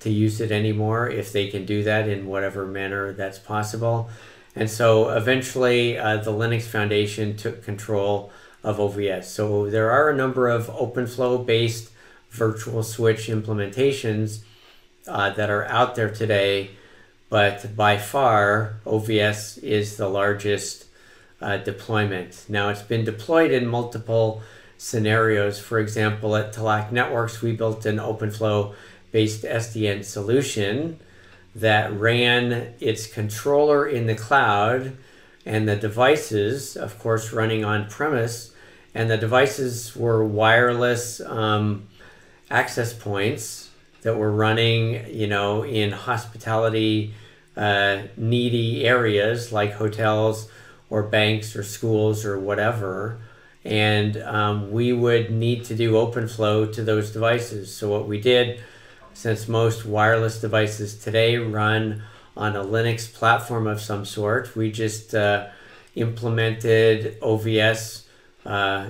to 0.00 0.10
use 0.10 0.40
it 0.40 0.50
anymore 0.50 1.08
if 1.08 1.32
they 1.32 1.48
can 1.48 1.64
do 1.64 1.82
that 1.84 2.08
in 2.08 2.26
whatever 2.26 2.66
manner 2.66 3.12
that's 3.12 3.38
possible. 3.38 4.10
And 4.56 4.68
so 4.68 5.10
eventually, 5.10 5.96
uh, 5.96 6.16
the 6.16 6.32
Linux 6.32 6.62
Foundation 6.62 7.36
took 7.36 7.64
control 7.64 8.32
of 8.64 8.78
OVS. 8.78 9.24
So 9.24 9.70
there 9.70 9.90
are 9.90 10.10
a 10.10 10.16
number 10.16 10.48
of 10.48 10.66
OpenFlow 10.66 11.46
based 11.46 11.90
virtual 12.30 12.82
switch 12.82 13.26
implementations 13.28 14.40
uh, 15.06 15.30
that 15.30 15.50
are 15.50 15.64
out 15.66 15.94
there 15.94 16.10
today, 16.10 16.70
but 17.28 17.74
by 17.76 17.96
far, 17.96 18.80
OVS 18.84 19.62
is 19.62 19.96
the 19.96 20.08
largest 20.08 20.86
uh, 21.40 21.56
deployment. 21.56 22.44
Now, 22.48 22.68
it's 22.68 22.82
been 22.82 23.04
deployed 23.04 23.50
in 23.50 23.66
multiple 23.66 24.42
scenarios. 24.80 25.60
For 25.60 25.78
example, 25.78 26.34
at 26.36 26.54
Tallac 26.54 26.90
Networks, 26.90 27.42
we 27.42 27.52
built 27.52 27.84
an 27.84 27.98
OpenFlow 27.98 28.74
based 29.12 29.42
SDN 29.42 30.02
solution 30.02 30.98
that 31.54 31.92
ran 31.92 32.72
its 32.80 33.06
controller 33.06 33.86
in 33.86 34.06
the 34.06 34.14
cloud 34.14 34.96
and 35.44 35.68
the 35.68 35.76
devices, 35.76 36.76
of 36.76 36.98
course, 36.98 37.30
running 37.30 37.62
on 37.62 37.90
premise. 37.90 38.54
And 38.94 39.10
the 39.10 39.18
devices 39.18 39.94
were 39.94 40.24
wireless 40.24 41.20
um, 41.20 41.86
access 42.50 42.94
points 42.94 43.68
that 44.00 44.16
were 44.16 44.32
running, 44.32 45.14
you 45.14 45.26
know, 45.26 45.62
in 45.62 45.92
hospitality 45.92 47.12
uh, 47.54 48.04
needy 48.16 48.86
areas 48.86 49.52
like 49.52 49.72
hotels 49.72 50.48
or 50.88 51.02
banks 51.02 51.54
or 51.54 51.62
schools 51.62 52.24
or 52.24 52.38
whatever. 52.38 53.18
And 53.64 54.16
um, 54.18 54.70
we 54.70 54.92
would 54.92 55.30
need 55.30 55.64
to 55.66 55.74
do 55.74 55.92
OpenFlow 55.92 56.72
to 56.72 56.82
those 56.82 57.10
devices. 57.10 57.74
So, 57.74 57.90
what 57.90 58.08
we 58.08 58.18
did, 58.20 58.60
since 59.12 59.48
most 59.48 59.84
wireless 59.84 60.40
devices 60.40 60.96
today 60.96 61.36
run 61.36 62.02
on 62.36 62.56
a 62.56 62.64
Linux 62.64 63.12
platform 63.12 63.66
of 63.66 63.80
some 63.80 64.06
sort, 64.06 64.56
we 64.56 64.72
just 64.72 65.14
uh, 65.14 65.48
implemented 65.94 67.20
OVS 67.20 68.04
uh, 68.46 68.86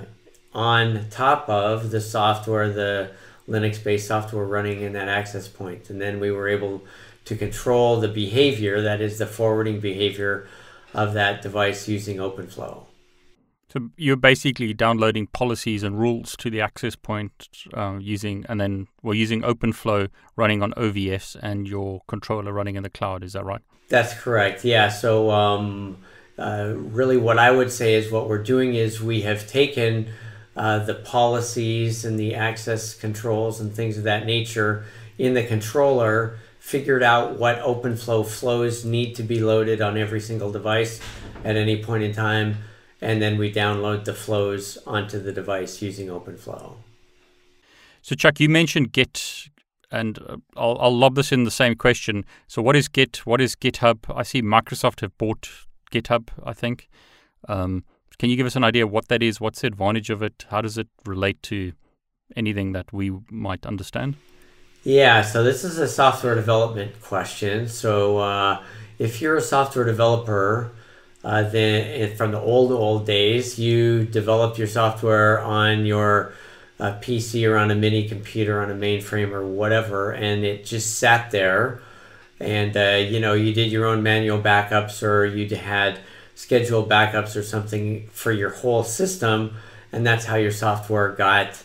on 0.53 1.05
top 1.09 1.49
of 1.49 1.91
the 1.91 1.99
software, 1.99 2.71
the 2.71 3.11
Linux 3.49 3.83
based 3.83 4.07
software 4.07 4.45
running 4.45 4.81
in 4.81 4.93
that 4.93 5.09
access 5.09 5.47
point. 5.47 5.89
And 5.89 5.99
then 5.99 6.19
we 6.19 6.31
were 6.31 6.47
able 6.47 6.81
to 7.25 7.35
control 7.35 7.99
the 7.99 8.07
behavior, 8.07 8.81
that 8.81 9.01
is, 9.01 9.17
the 9.17 9.27
forwarding 9.27 9.79
behavior 9.79 10.47
of 10.93 11.13
that 11.13 11.41
device 11.41 11.87
using 11.87 12.17
OpenFlow. 12.17 12.85
So 13.71 13.89
you're 13.95 14.17
basically 14.17 14.73
downloading 14.73 15.27
policies 15.27 15.81
and 15.81 15.97
rules 15.97 16.35
to 16.37 16.49
the 16.49 16.59
access 16.59 16.97
point 16.97 17.47
uh, 17.73 17.99
using, 18.01 18.45
and 18.49 18.59
then 18.59 18.87
we're 19.01 19.13
using 19.13 19.43
OpenFlow 19.43 20.09
running 20.35 20.61
on 20.61 20.73
OVS 20.73 21.37
and 21.41 21.67
your 21.67 22.01
controller 22.07 22.51
running 22.51 22.75
in 22.75 22.83
the 22.83 22.89
cloud. 22.89 23.23
Is 23.23 23.31
that 23.31 23.45
right? 23.45 23.61
That's 23.87 24.13
correct. 24.13 24.65
Yeah. 24.65 24.89
So 24.89 25.31
um, 25.31 25.99
uh, 26.37 26.73
really, 26.75 27.15
what 27.15 27.39
I 27.39 27.51
would 27.51 27.71
say 27.71 27.93
is 27.93 28.11
what 28.11 28.27
we're 28.27 28.43
doing 28.43 28.75
is 28.75 29.01
we 29.01 29.21
have 29.21 29.47
taken 29.47 30.09
uh, 30.57 30.79
the 30.79 30.95
policies 30.95 32.03
and 32.03 32.19
the 32.19 32.35
access 32.35 32.93
controls 32.93 33.61
and 33.61 33.73
things 33.73 33.97
of 33.97 34.03
that 34.03 34.25
nature 34.25 34.83
in 35.17 35.33
the 35.33 35.43
controller 35.45 36.37
figured 36.59 37.03
out 37.03 37.39
what 37.39 37.59
OpenFlow 37.59 38.27
flows 38.27 38.83
need 38.83 39.15
to 39.15 39.23
be 39.23 39.39
loaded 39.39 39.81
on 39.81 39.97
every 39.97 40.19
single 40.19 40.51
device 40.51 40.99
at 41.45 41.55
any 41.55 41.81
point 41.81 42.03
in 42.03 42.13
time, 42.13 42.57
and 43.01 43.21
then 43.21 43.37
we 43.37 43.51
download 43.51 44.05
the 44.05 44.13
flows 44.13 44.77
onto 44.85 45.19
the 45.19 45.31
device 45.31 45.81
using 45.81 46.07
OpenFlow. 46.07 46.75
So, 48.01 48.15
Chuck, 48.15 48.39
you 48.39 48.49
mentioned 48.49 48.91
Git, 48.93 49.49
and 49.91 50.19
uh, 50.19 50.37
I'll, 50.55 50.77
I'll 50.79 50.97
lob 50.97 51.15
this 51.15 51.31
in 51.31 51.43
the 51.43 51.51
same 51.51 51.75
question. 51.75 52.25
So, 52.47 52.61
what 52.61 52.75
is 52.75 52.87
Git? 52.87 53.25
What 53.25 53.41
is 53.41 53.55
GitHub? 53.55 53.99
I 54.15 54.23
see 54.23 54.41
Microsoft 54.41 55.01
have 55.01 55.17
bought 55.17 55.49
GitHub, 55.91 56.29
I 56.43 56.53
think. 56.53 56.89
Um, 57.47 57.83
can 58.17 58.29
you 58.29 58.35
give 58.35 58.45
us 58.45 58.55
an 58.55 58.63
idea 58.63 58.85
what 58.85 59.07
that 59.07 59.23
is? 59.23 59.41
What's 59.41 59.61
the 59.61 59.67
advantage 59.67 60.09
of 60.09 60.21
it? 60.21 60.45
How 60.49 60.61
does 60.61 60.77
it 60.77 60.87
relate 61.05 61.41
to 61.43 61.73
anything 62.35 62.71
that 62.73 62.93
we 62.93 63.11
might 63.29 63.65
understand? 63.65 64.15
Yeah, 64.83 65.21
so 65.21 65.43
this 65.43 65.63
is 65.63 65.77
a 65.77 65.87
software 65.87 66.35
development 66.35 67.01
question. 67.01 67.67
So 67.67 68.17
uh, 68.17 68.63
if 68.97 69.21
you're 69.21 69.37
a 69.37 69.41
software 69.41 69.85
developer, 69.85 70.71
uh, 71.23 71.43
then 71.43 72.15
from 72.15 72.31
the 72.31 72.39
old 72.39 72.71
old 72.71 73.05
days, 73.05 73.59
you 73.59 74.05
develop 74.05 74.57
your 74.57 74.67
software 74.67 75.39
on 75.41 75.85
your 75.85 76.33
uh, 76.79 76.93
PC 76.99 77.47
or 77.47 77.57
on 77.57 77.69
a 77.69 77.75
mini 77.75 78.07
computer 78.07 78.61
on 78.61 78.71
a 78.71 78.73
mainframe 78.73 79.31
or 79.31 79.45
whatever, 79.45 80.11
and 80.11 80.43
it 80.43 80.65
just 80.65 80.97
sat 80.97 81.31
there. 81.31 81.81
And 82.39 82.75
uh, 82.75 83.05
you 83.07 83.19
know, 83.19 83.33
you 83.33 83.53
did 83.53 83.71
your 83.71 83.85
own 83.85 84.01
manual 84.01 84.41
backups, 84.41 85.03
or 85.03 85.25
you 85.25 85.55
had 85.55 85.99
scheduled 86.33 86.89
backups 86.89 87.35
or 87.35 87.43
something 87.43 88.07
for 88.11 88.31
your 88.31 88.49
whole 88.49 88.83
system, 88.83 89.55
and 89.91 90.05
that's 90.05 90.25
how 90.25 90.37
your 90.37 90.51
software 90.51 91.11
got 91.11 91.61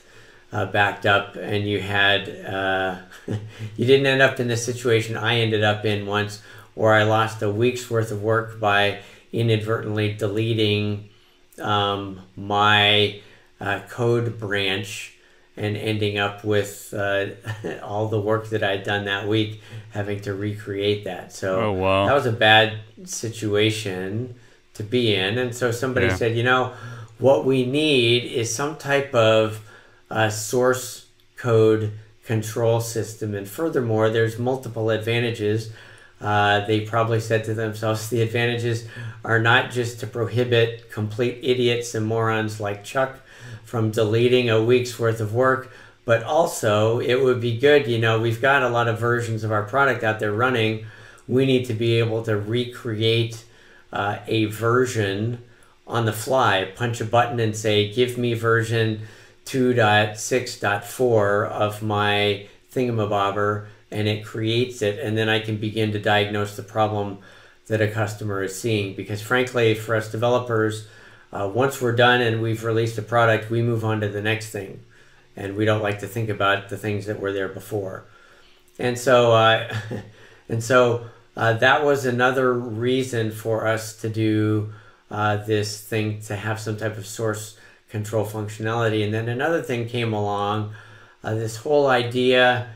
uh, 0.52 0.66
backed 0.66 1.06
up 1.06 1.36
and 1.36 1.68
you 1.68 1.80
had 1.80 2.28
uh, 2.46 2.98
you 3.76 3.84
didn't 3.86 4.06
end 4.06 4.22
up 4.22 4.38
in 4.40 4.48
the 4.48 4.56
situation 4.56 5.16
I 5.16 5.40
ended 5.40 5.64
up 5.64 5.84
in 5.84 6.06
once 6.06 6.40
where 6.74 6.92
I 6.92 7.02
lost 7.02 7.42
a 7.42 7.50
week's 7.50 7.90
worth 7.90 8.10
of 8.10 8.22
work 8.22 8.60
by 8.60 9.00
inadvertently 9.32 10.14
deleting 10.14 11.08
um, 11.60 12.20
my 12.36 13.20
uh, 13.60 13.80
code 13.88 14.38
branch 14.38 15.16
and 15.56 15.76
ending 15.76 16.18
up 16.18 16.44
with 16.44 16.92
uh, 16.92 17.26
all 17.82 18.08
the 18.08 18.20
work 18.20 18.50
that 18.50 18.62
I'd 18.62 18.82
done 18.82 19.06
that 19.06 19.26
week 19.26 19.62
having 19.90 20.20
to 20.22 20.34
recreate 20.34 21.04
that. 21.04 21.32
So 21.32 21.60
oh, 21.60 21.72
wow. 21.72 22.06
that 22.06 22.14
was 22.14 22.26
a 22.26 22.32
bad 22.32 22.78
situation 23.04 24.34
to 24.74 24.82
be 24.82 25.14
in. 25.14 25.38
And 25.38 25.54
so 25.54 25.70
somebody 25.70 26.06
yeah. 26.06 26.16
said, 26.16 26.36
you 26.36 26.42
know, 26.42 26.74
what 27.18 27.46
we 27.46 27.64
need 27.64 28.24
is 28.24 28.54
some 28.54 28.76
type 28.76 29.14
of 29.14 29.66
uh, 30.10 30.28
source 30.28 31.06
code 31.36 31.92
control 32.24 32.80
system. 32.80 33.34
And 33.34 33.48
furthermore, 33.48 34.10
there's 34.10 34.38
multiple 34.38 34.90
advantages. 34.90 35.72
Uh, 36.20 36.66
they 36.66 36.80
probably 36.80 37.20
said 37.20 37.44
to 37.44 37.54
themselves 37.54 38.08
the 38.08 38.22
advantages 38.22 38.86
are 39.24 39.38
not 39.38 39.70
just 39.70 40.00
to 40.00 40.06
prohibit 40.06 40.90
complete 40.90 41.38
idiots 41.42 41.94
and 41.94 42.06
morons 42.06 42.58
like 42.58 42.84
Chuck 42.84 43.20
from 43.64 43.90
deleting 43.90 44.48
a 44.48 44.62
week's 44.62 44.98
worth 44.98 45.20
of 45.20 45.34
work, 45.34 45.72
but 46.04 46.22
also 46.22 47.00
it 47.00 47.22
would 47.22 47.40
be 47.40 47.58
good. 47.58 47.86
You 47.86 47.98
know, 47.98 48.20
we've 48.20 48.40
got 48.40 48.62
a 48.62 48.68
lot 48.68 48.88
of 48.88 48.98
versions 48.98 49.44
of 49.44 49.52
our 49.52 49.64
product 49.64 50.04
out 50.04 50.20
there 50.20 50.32
running. 50.32 50.86
We 51.28 51.44
need 51.44 51.66
to 51.66 51.74
be 51.74 51.98
able 51.98 52.22
to 52.22 52.38
recreate 52.38 53.44
uh, 53.92 54.18
a 54.26 54.46
version 54.46 55.42
on 55.86 56.06
the 56.06 56.12
fly, 56.12 56.72
punch 56.74 57.00
a 57.00 57.04
button 57.04 57.38
and 57.40 57.56
say, 57.56 57.92
give 57.92 58.18
me 58.18 58.34
version 58.34 59.02
2.6.4 59.44 61.48
of 61.48 61.82
my 61.82 62.48
thingamabobber 62.76 63.66
and 63.90 64.06
it 64.06 64.24
creates 64.24 64.82
it 64.82 64.98
and 64.98 65.16
then 65.16 65.28
I 65.28 65.40
can 65.40 65.56
begin 65.56 65.92
to 65.92 65.98
diagnose 65.98 66.56
the 66.56 66.62
problem 66.62 67.18
that 67.68 67.80
a 67.80 67.88
customer 67.88 68.42
is 68.42 68.60
seeing. 68.60 68.94
Because 68.94 69.22
frankly 69.22 69.74
for 69.74 69.94
us 69.94 70.10
developers 70.10 70.86
uh, 71.32 71.50
once 71.52 71.80
we're 71.80 71.96
done 71.96 72.20
and 72.20 72.42
we've 72.42 72.64
released 72.64 72.98
a 72.98 73.02
product 73.02 73.50
we 73.50 73.62
move 73.62 73.84
on 73.84 74.00
to 74.00 74.08
the 74.08 74.22
next 74.22 74.50
thing. 74.50 74.80
And 75.36 75.56
we 75.56 75.64
don't 75.64 75.82
like 75.82 75.98
to 76.00 76.06
think 76.06 76.28
about 76.28 76.68
the 76.68 76.76
things 76.76 77.06
that 77.06 77.20
were 77.20 77.32
there 77.32 77.48
before. 77.48 78.04
And 78.78 78.98
so 78.98 79.32
uh, 79.32 79.74
and 80.48 80.62
so 80.62 81.06
uh, 81.36 81.52
that 81.54 81.84
was 81.84 82.06
another 82.06 82.52
reason 82.52 83.30
for 83.30 83.66
us 83.66 83.94
to 84.00 84.08
do 84.08 84.72
uh, 85.10 85.36
this 85.36 85.80
thing 85.80 86.20
to 86.22 86.36
have 86.36 86.58
some 86.58 86.76
type 86.76 86.96
of 86.96 87.06
source 87.06 87.58
control 87.90 88.24
functionality. 88.24 89.04
And 89.04 89.12
then 89.12 89.28
another 89.28 89.62
thing 89.62 89.88
came 89.88 90.12
along, 90.12 90.74
uh, 91.26 91.34
this 91.34 91.56
whole 91.56 91.88
idea 91.88 92.68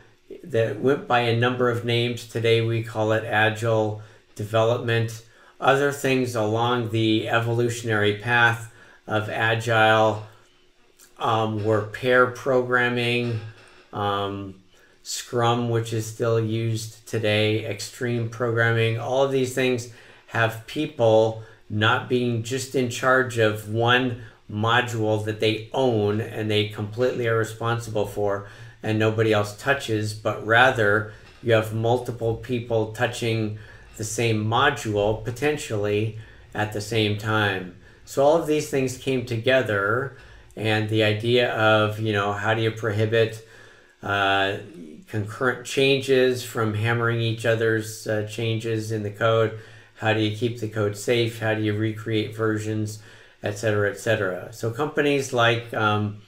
that 0.43 0.81
went 0.81 1.07
by 1.07 1.21
a 1.21 1.39
number 1.39 1.71
of 1.71 1.85
names. 1.85 2.27
Today 2.27 2.61
we 2.61 2.83
call 2.83 3.13
it 3.13 3.25
agile 3.25 4.03
development. 4.35 5.25
Other 5.61 5.93
things 5.93 6.35
along 6.35 6.91
the 6.91 7.29
evolutionary 7.29 8.17
path 8.17 8.73
of 9.07 9.29
agile 9.29 10.27
um, 11.19 11.65
were 11.65 11.83
pair 11.83 12.27
programming, 12.27 13.39
um, 13.93 14.57
Scrum, 15.05 15.71
which 15.71 15.93
is 15.93 16.07
still 16.07 16.41
used 16.41 17.07
today, 17.07 17.65
extreme 17.65 18.29
programming. 18.31 18.99
All 18.99 19.23
of 19.23 19.31
these 19.31 19.55
things 19.55 19.93
have 20.29 20.67
people 20.67 21.45
not 21.69 22.09
being 22.09 22.43
just 22.43 22.75
in 22.75 22.91
charge 22.91 23.39
of 23.39 23.73
one 23.73 24.23
module 24.51 25.25
that 25.25 25.41
they 25.41 25.69
own 25.73 26.21
and 26.21 26.51
they 26.51 26.69
completely 26.69 27.27
are 27.29 27.37
responsible 27.37 28.07
for 28.07 28.49
and 28.83 28.99
nobody 28.99 29.33
else 29.33 29.57
touches, 29.57 30.15
but 30.15 30.45
rather 30.47 31.13
you 31.43 31.53
have 31.53 31.75
multiple 31.75 32.37
people 32.37 32.93
touching 32.93 33.59
the 33.97 34.05
same 34.05 34.45
module 34.45 35.23
potentially 35.25 36.19
at 36.55 36.73
the 36.73 36.81
same 36.81 37.19
time. 37.19 37.77
So 38.05 38.25
all 38.25 38.37
of 38.37 38.47
these 38.47 38.71
things 38.71 38.97
came 38.97 39.25
together 39.25 40.17
and 40.57 40.89
the 40.89 41.05
idea 41.05 41.55
of, 41.55 42.01
you 42.01 42.13
know, 42.13 42.33
how 42.33 42.55
do 42.55 42.63
you 42.63 42.71
prohibit 42.71 43.47
uh, 44.03 44.57
concurrent 45.07 45.67
changes 45.67 46.43
from 46.45 46.75
hammering 46.75 47.21
each 47.21 47.45
other's 47.45 48.07
uh, 48.07 48.27
changes 48.31 48.93
in 48.93 49.03
the 49.03 49.11
code. 49.11 49.59
How 49.97 50.15
do 50.15 50.21
you 50.21 50.37
keep 50.37 50.61
the 50.61 50.69
code 50.69 50.97
safe? 50.97 51.41
How 51.41 51.55
do 51.55 51.63
you 51.63 51.77
recreate 51.77 52.35
versions, 52.35 53.03
et 53.43 53.59
cetera, 53.59 53.91
et 53.91 53.99
cetera. 53.99 54.53
So 54.53 54.71
companies 54.71 55.33
like 55.33 55.73
um, 55.75 56.23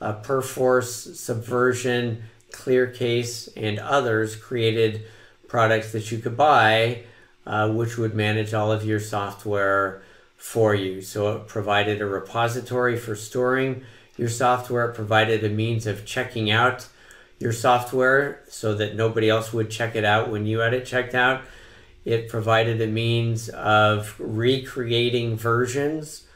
uh, 0.00 0.14
Perforce, 0.14 1.18
Subversion, 1.18 2.22
Clearcase, 2.52 3.48
and 3.56 3.78
others 3.78 4.36
created 4.36 5.02
products 5.48 5.92
that 5.92 6.10
you 6.10 6.18
could 6.18 6.36
buy, 6.36 7.02
uh, 7.46 7.70
which 7.70 7.98
would 7.98 8.14
manage 8.14 8.54
all 8.54 8.72
of 8.72 8.84
your 8.84 9.00
software 9.00 10.02
for 10.36 10.74
you. 10.74 11.02
So 11.02 11.36
it 11.36 11.48
provided 11.48 12.00
a 12.00 12.06
repository 12.06 12.96
for 12.96 13.14
storing 13.14 13.84
your 14.16 14.28
software, 14.28 14.90
it 14.90 14.94
provided 14.94 15.42
a 15.44 15.48
means 15.48 15.86
of 15.86 16.04
checking 16.04 16.50
out 16.50 16.86
your 17.38 17.52
software 17.52 18.42
so 18.48 18.74
that 18.74 18.94
nobody 18.94 19.30
else 19.30 19.50
would 19.50 19.70
check 19.70 19.96
it 19.96 20.04
out 20.04 20.30
when 20.30 20.44
you 20.44 20.58
had 20.58 20.74
it 20.74 20.84
checked 20.84 21.14
out. 21.14 21.40
It 22.04 22.28
provided 22.28 22.82
a 22.82 22.86
means 22.86 23.48
of 23.48 24.14
recreating 24.18 25.36
versions, 25.38 26.26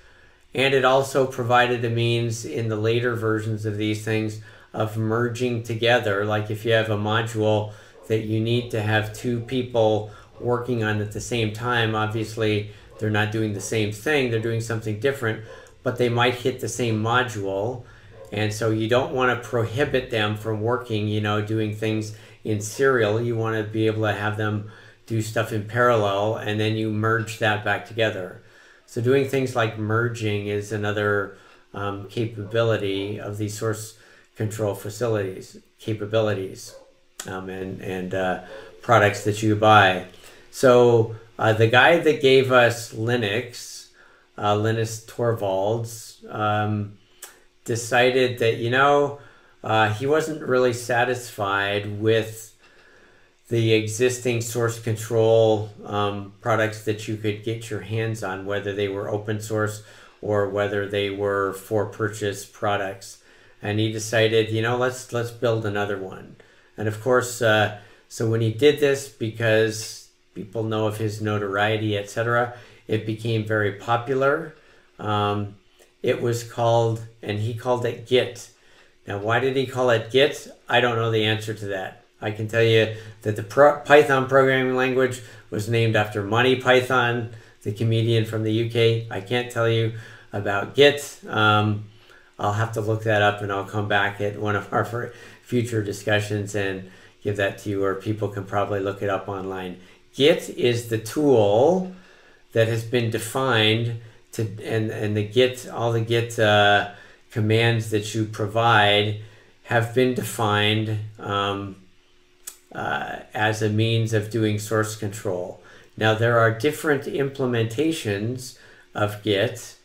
and 0.54 0.74
it 0.74 0.84
also 0.84 1.26
provided 1.26 1.84
a 1.84 1.90
means 1.90 2.44
in 2.44 2.68
the 2.68 2.76
later 2.76 3.14
versions 3.14 3.66
of 3.66 3.76
these 3.76 4.04
things 4.04 4.40
of 4.72 4.96
merging 4.96 5.62
together. 5.62 6.24
Like 6.24 6.50
if 6.50 6.64
you 6.64 6.72
have 6.72 6.90
a 6.90 6.96
module 6.96 7.72
that 8.08 8.24
you 8.24 8.40
need 8.40 8.70
to 8.70 8.82
have 8.82 9.12
two 9.12 9.40
people 9.40 10.10
working 10.40 10.84
on 10.84 11.00
at 11.00 11.12
the 11.12 11.20
same 11.20 11.52
time, 11.52 11.94
obviously 11.94 12.70
they're 12.98 13.10
not 13.10 13.32
doing 13.32 13.54
the 13.54 13.60
same 13.60 13.92
thing, 13.92 14.30
they're 14.30 14.40
doing 14.40 14.60
something 14.60 15.00
different, 15.00 15.44
but 15.82 15.98
they 15.98 16.08
might 16.08 16.34
hit 16.34 16.60
the 16.60 16.68
same 16.68 17.02
module 17.02 17.84
and 18.34 18.52
so 18.52 18.70
you 18.70 18.88
don't 18.88 19.12
want 19.12 19.40
to 19.40 19.48
prohibit 19.48 20.10
them 20.10 20.36
from 20.36 20.60
working, 20.60 21.06
you 21.06 21.20
know, 21.20 21.40
doing 21.40 21.76
things 21.76 22.16
in 22.42 22.60
serial. 22.60 23.20
You 23.20 23.36
want 23.36 23.56
to 23.56 23.62
be 23.62 23.86
able 23.86 24.02
to 24.02 24.12
have 24.12 24.36
them 24.36 24.72
do 25.06 25.22
stuff 25.22 25.52
in 25.52 25.68
parallel 25.68 26.36
and 26.36 26.58
then 26.58 26.74
you 26.74 26.90
merge 26.90 27.38
that 27.38 27.64
back 27.64 27.86
together. 27.86 28.42
So 28.94 29.00
doing 29.00 29.26
things 29.26 29.56
like 29.56 29.76
merging 29.76 30.46
is 30.46 30.70
another 30.70 31.36
um, 31.74 32.06
capability 32.08 33.18
of 33.18 33.38
these 33.38 33.58
source 33.58 33.98
control 34.36 34.76
facilities, 34.76 35.56
capabilities, 35.80 36.76
um, 37.26 37.48
and, 37.48 37.80
and 37.80 38.14
uh, 38.14 38.42
products 38.82 39.24
that 39.24 39.42
you 39.42 39.56
buy. 39.56 40.06
So 40.52 41.16
uh, 41.40 41.54
the 41.54 41.66
guy 41.66 41.98
that 41.98 42.22
gave 42.22 42.52
us 42.52 42.94
Linux, 42.94 43.88
uh, 44.38 44.54
Linus 44.54 45.04
Torvalds, 45.04 46.32
um, 46.32 46.96
decided 47.64 48.38
that, 48.38 48.58
you 48.58 48.70
know, 48.70 49.18
uh, 49.64 49.92
he 49.92 50.06
wasn't 50.06 50.40
really 50.40 50.72
satisfied 50.72 51.98
with 51.98 52.53
the 53.48 53.74
existing 53.74 54.40
source 54.40 54.78
control 54.78 55.70
um, 55.84 56.32
products 56.40 56.84
that 56.84 57.06
you 57.06 57.16
could 57.16 57.44
get 57.44 57.68
your 57.70 57.80
hands 57.80 58.24
on, 58.24 58.46
whether 58.46 58.72
they 58.72 58.88
were 58.88 59.10
open 59.10 59.40
source 59.40 59.82
or 60.22 60.48
whether 60.48 60.88
they 60.88 61.10
were 61.10 61.52
for 61.52 61.86
purchase 61.86 62.44
products. 62.46 63.22
And 63.60 63.78
he 63.78 63.92
decided, 63.92 64.50
you 64.50 64.62
know, 64.62 64.76
let's 64.76 65.12
let's 65.12 65.30
build 65.30 65.66
another 65.66 65.98
one. 65.98 66.36
And 66.76 66.88
of 66.88 67.00
course, 67.02 67.42
uh, 67.42 67.78
so 68.08 68.28
when 68.28 68.40
he 68.40 68.52
did 68.52 68.80
this, 68.80 69.08
because 69.08 70.08
people 70.34 70.62
know 70.62 70.86
of 70.86 70.98
his 70.98 71.20
notoriety, 71.20 71.96
etc., 71.96 72.54
it 72.86 73.06
became 73.06 73.44
very 73.46 73.72
popular. 73.72 74.54
Um, 74.98 75.56
it 76.02 76.20
was 76.20 76.44
called, 76.44 77.06
and 77.22 77.40
he 77.40 77.54
called 77.54 77.84
it 77.86 78.06
Git. 78.06 78.50
Now, 79.06 79.18
why 79.18 79.40
did 79.40 79.56
he 79.56 79.66
call 79.66 79.90
it 79.90 80.10
Git? 80.10 80.48
I 80.68 80.80
don't 80.80 80.96
know 80.96 81.10
the 81.10 81.24
answer 81.24 81.54
to 81.54 81.66
that. 81.66 82.03
I 82.24 82.30
can 82.30 82.48
tell 82.48 82.62
you 82.62 82.96
that 83.22 83.36
the 83.36 83.42
pro- 83.42 83.80
Python 83.80 84.26
programming 84.28 84.74
language 84.74 85.20
was 85.50 85.68
named 85.68 85.94
after 85.94 86.22
Monty 86.22 86.56
Python, 86.56 87.30
the 87.62 87.72
comedian 87.72 88.24
from 88.24 88.44
the 88.44 88.64
UK. 88.64 89.12
I 89.12 89.20
can't 89.20 89.52
tell 89.52 89.68
you 89.68 89.92
about 90.32 90.74
Git. 90.74 91.20
Um, 91.28 91.84
I'll 92.38 92.54
have 92.54 92.72
to 92.72 92.80
look 92.80 93.02
that 93.04 93.20
up 93.20 93.42
and 93.42 93.52
I'll 93.52 93.66
come 93.66 93.88
back 93.88 94.22
at 94.22 94.40
one 94.40 94.56
of 94.56 94.72
our 94.72 95.12
future 95.42 95.82
discussions 95.82 96.54
and 96.54 96.90
give 97.22 97.36
that 97.36 97.58
to 97.58 97.70
you, 97.70 97.84
or 97.84 97.94
people 97.94 98.28
can 98.28 98.44
probably 98.44 98.80
look 98.80 99.02
it 99.02 99.10
up 99.10 99.28
online. 99.28 99.78
Git 100.14 100.48
is 100.48 100.88
the 100.88 100.98
tool 100.98 101.92
that 102.52 102.68
has 102.68 102.84
been 102.84 103.10
defined 103.10 104.00
to 104.32 104.42
and 104.64 104.90
and 104.90 105.16
the 105.16 105.24
git 105.24 105.68
all 105.68 105.92
the 105.92 106.00
git 106.00 106.38
uh, 106.38 106.90
commands 107.30 107.90
that 107.90 108.14
you 108.14 108.24
provide 108.24 109.20
have 109.64 109.94
been 109.94 110.14
defined 110.14 110.98
um, 111.18 111.76
uh, 112.74 113.20
as 113.32 113.62
a 113.62 113.68
means 113.68 114.12
of 114.12 114.30
doing 114.30 114.58
source 114.58 114.96
control. 114.96 115.62
Now 115.96 116.14
there 116.14 116.38
are 116.38 116.50
different 116.50 117.04
implementations 117.04 118.58
of 118.94 119.22
Git 119.22 119.76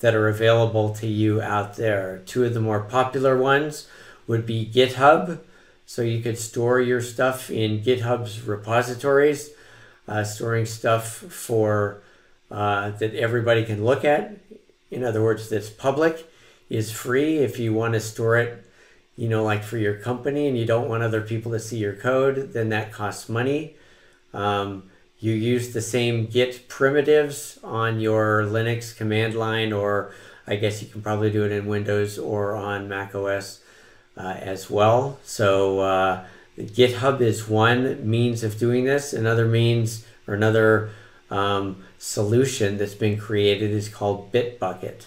that 0.00 0.14
are 0.14 0.28
available 0.28 0.94
to 0.94 1.06
you 1.06 1.40
out 1.40 1.76
there. 1.76 2.22
Two 2.26 2.44
of 2.44 2.54
the 2.54 2.60
more 2.60 2.80
popular 2.80 3.36
ones 3.36 3.88
would 4.26 4.46
be 4.46 4.70
GitHub. 4.72 5.40
So 5.86 6.02
you 6.02 6.20
could 6.20 6.38
store 6.38 6.80
your 6.80 7.00
stuff 7.00 7.50
in 7.50 7.80
GitHub's 7.80 8.42
repositories, 8.42 9.50
uh, 10.08 10.24
storing 10.24 10.66
stuff 10.66 11.08
for 11.08 12.02
uh, 12.50 12.90
that 12.90 13.14
everybody 13.14 13.64
can 13.64 13.84
look 13.84 14.04
at. 14.04 14.36
In 14.90 15.04
other 15.04 15.22
words, 15.22 15.48
that's 15.48 15.70
public, 15.70 16.30
is 16.68 16.90
free 16.90 17.38
if 17.38 17.58
you 17.58 17.72
want 17.72 17.94
to 17.94 18.00
store 18.00 18.36
it, 18.36 18.65
you 19.16 19.28
know, 19.28 19.42
like 19.42 19.64
for 19.64 19.78
your 19.78 19.94
company 19.94 20.46
and 20.46 20.58
you 20.58 20.66
don't 20.66 20.88
want 20.88 21.02
other 21.02 21.22
people 21.22 21.52
to 21.52 21.58
see 21.58 21.78
your 21.78 21.94
code, 21.94 22.52
then 22.52 22.68
that 22.68 22.92
costs 22.92 23.28
money. 23.28 23.74
Um, 24.34 24.90
you 25.18 25.32
use 25.32 25.72
the 25.72 25.80
same 25.80 26.26
git 26.26 26.68
primitives 26.68 27.58
on 27.64 28.00
your 28.00 28.42
Linux 28.42 28.94
command 28.94 29.34
line, 29.34 29.72
or 29.72 30.12
I 30.46 30.56
guess 30.56 30.82
you 30.82 30.88
can 30.88 31.00
probably 31.00 31.30
do 31.30 31.44
it 31.44 31.52
in 31.52 31.66
Windows 31.66 32.18
or 32.18 32.54
on 32.54 32.88
Mac 32.88 33.14
OS 33.14 33.60
uh, 34.16 34.36
as 34.38 34.68
well. 34.68 35.18
So 35.24 35.80
uh, 35.80 36.24
GitHub 36.58 37.20
is 37.22 37.48
one 37.48 38.08
means 38.08 38.44
of 38.44 38.58
doing 38.58 38.84
this. 38.84 39.14
Another 39.14 39.46
means 39.46 40.06
or 40.28 40.34
another 40.34 40.90
um, 41.30 41.82
solution 41.98 42.76
that's 42.76 42.94
been 42.94 43.18
created 43.18 43.70
is 43.70 43.88
called 43.88 44.32
Bitbucket. 44.32 45.06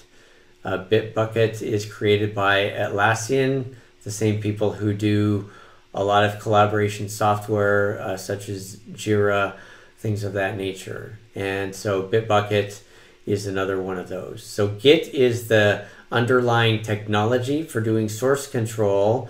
Uh, 0.65 0.83
Bitbucket 0.83 1.61
is 1.61 1.85
created 1.85 2.35
by 2.35 2.69
Atlassian, 2.69 3.75
the 4.03 4.11
same 4.11 4.41
people 4.41 4.73
who 4.73 4.93
do 4.93 5.49
a 5.93 6.03
lot 6.03 6.23
of 6.23 6.39
collaboration 6.39 7.09
software 7.09 7.99
uh, 8.01 8.17
such 8.17 8.49
as 8.49 8.77
Jira, 8.91 9.55
things 9.97 10.23
of 10.23 10.33
that 10.33 10.55
nature. 10.55 11.19
And 11.35 11.75
so 11.75 12.03
Bitbucket 12.03 12.81
is 13.25 13.45
another 13.45 13.81
one 13.81 13.97
of 13.97 14.09
those. 14.09 14.43
So 14.43 14.67
Git 14.67 15.13
is 15.13 15.47
the 15.47 15.85
underlying 16.11 16.81
technology 16.81 17.63
for 17.63 17.81
doing 17.81 18.09
source 18.09 18.47
control 18.47 19.29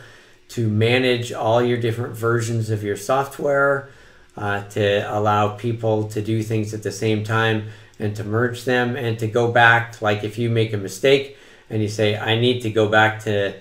to 0.49 0.67
manage 0.67 1.31
all 1.31 1.61
your 1.61 1.77
different 1.77 2.15
versions 2.15 2.69
of 2.69 2.83
your 2.83 2.97
software 2.97 3.89
uh, 4.37 4.63
to 4.69 5.01
allow 5.15 5.49
people 5.49 6.07
to 6.09 6.21
do 6.21 6.41
things 6.41 6.73
at 6.73 6.83
the 6.83 6.91
same 6.91 7.23
time 7.23 7.69
and 7.99 8.15
to 8.15 8.23
merge 8.23 8.63
them 8.63 8.95
and 8.95 9.19
to 9.19 9.27
go 9.27 9.51
back. 9.51 10.01
Like 10.01 10.23
if 10.23 10.37
you 10.37 10.49
make 10.49 10.73
a 10.73 10.77
mistake 10.77 11.37
and 11.69 11.81
you 11.81 11.89
say, 11.89 12.17
I 12.17 12.39
need 12.39 12.61
to 12.61 12.71
go 12.71 12.87
back 12.87 13.23
to 13.25 13.53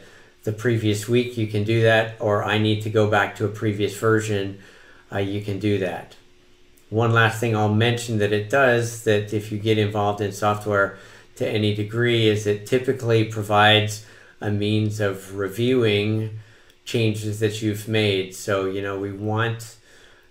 the 0.45 0.53
previous 0.53 1.09
week, 1.09 1.37
you 1.37 1.47
can 1.47 1.65
do 1.65 1.83
that, 1.83 2.17
or 2.21 2.45
I 2.45 2.59
need 2.59 2.83
to 2.83 2.91
go 2.91 3.11
back 3.11 3.37
to 3.37 3.45
a 3.45 3.49
previous 3.49 3.97
version, 3.97 4.59
uh, 5.13 5.19
you 5.19 5.43
can 5.43 5.59
do 5.59 5.79
that. 5.79 6.17
One 6.91 7.13
last 7.13 7.41
thing 7.41 7.55
I'll 7.55 7.75
mention 7.75 8.19
that 8.19 8.33
it 8.33 8.49
does 8.49 9.05
that 9.05 9.35
if 9.35 9.53
you 9.53 9.59
get 9.59 9.79
involved 9.79 10.21
in 10.21 10.33
software 10.33 10.99
to 11.37 11.47
any 11.47 11.75
degree 11.75 12.29
is 12.29 12.47
it 12.47 12.67
typically 12.67 13.25
provides 13.25 14.07
a 14.41 14.51
means 14.51 15.01
of 15.01 15.37
reviewing 15.37 16.39
changes 16.85 17.41
that 17.41 17.61
you've 17.61 17.89
made. 17.89 18.35
So, 18.35 18.65
you 18.65 18.81
know, 18.81 18.99
we 18.99 19.13
want 19.13 19.77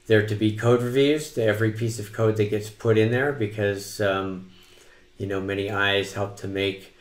there 0.07 0.25
to 0.25 0.35
be 0.35 0.55
code 0.55 0.81
reviews 0.81 1.33
to 1.33 1.43
every 1.43 1.71
piece 1.71 1.99
of 1.99 2.11
code 2.11 2.37
that 2.37 2.49
gets 2.49 2.69
put 2.69 2.97
in 2.97 3.11
there 3.11 3.33
because 3.33 4.01
um, 4.01 4.49
you 5.17 5.27
know 5.27 5.39
many 5.39 5.69
eyes 5.69 6.13
help 6.13 6.37
to 6.37 6.47
make 6.47 6.95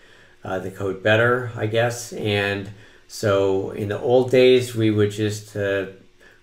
uh, 0.44 0.58
the 0.58 0.70
code 0.70 1.02
better 1.02 1.50
i 1.56 1.66
guess 1.66 2.12
and 2.12 2.70
so 3.08 3.70
in 3.70 3.88
the 3.88 4.00
old 4.00 4.30
days 4.30 4.74
we 4.74 4.90
would 4.90 5.10
just 5.10 5.56
uh, 5.56 5.86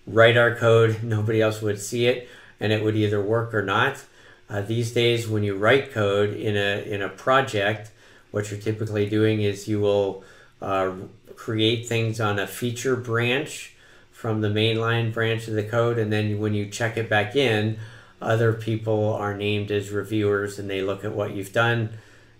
write 0.06 0.36
our 0.36 0.54
code. 0.54 1.00
Nobody 1.02 1.40
else 1.40 1.62
would 1.62 1.80
see 1.80 2.06
it 2.06 2.28
and 2.60 2.72
it 2.72 2.82
would 2.82 2.96
either 2.96 3.22
work 3.22 3.54
or 3.54 3.62
not. 3.62 4.04
Uh, 4.48 4.60
these 4.60 4.92
days 4.92 5.26
when 5.26 5.42
you 5.42 5.56
write 5.56 5.92
code 5.92 6.34
in 6.34 6.56
a 6.56 6.82
in 6.86 7.00
a 7.02 7.08
project 7.08 7.90
what 8.34 8.50
you're 8.50 8.58
typically 8.58 9.08
doing 9.08 9.42
is 9.42 9.68
you 9.68 9.78
will 9.78 10.24
uh, 10.60 10.90
create 11.36 11.86
things 11.86 12.20
on 12.20 12.36
a 12.40 12.48
feature 12.48 12.96
branch 12.96 13.74
from 14.10 14.40
the 14.40 14.48
mainline 14.48 15.12
branch 15.12 15.46
of 15.46 15.54
the 15.54 15.62
code, 15.62 15.98
and 15.98 16.12
then 16.12 16.40
when 16.40 16.52
you 16.52 16.66
check 16.66 16.96
it 16.96 17.08
back 17.08 17.36
in, 17.36 17.78
other 18.20 18.52
people 18.52 19.12
are 19.12 19.36
named 19.36 19.70
as 19.70 19.90
reviewers 19.90 20.58
and 20.58 20.68
they 20.68 20.82
look 20.82 21.04
at 21.04 21.12
what 21.12 21.32
you've 21.32 21.52
done 21.52 21.90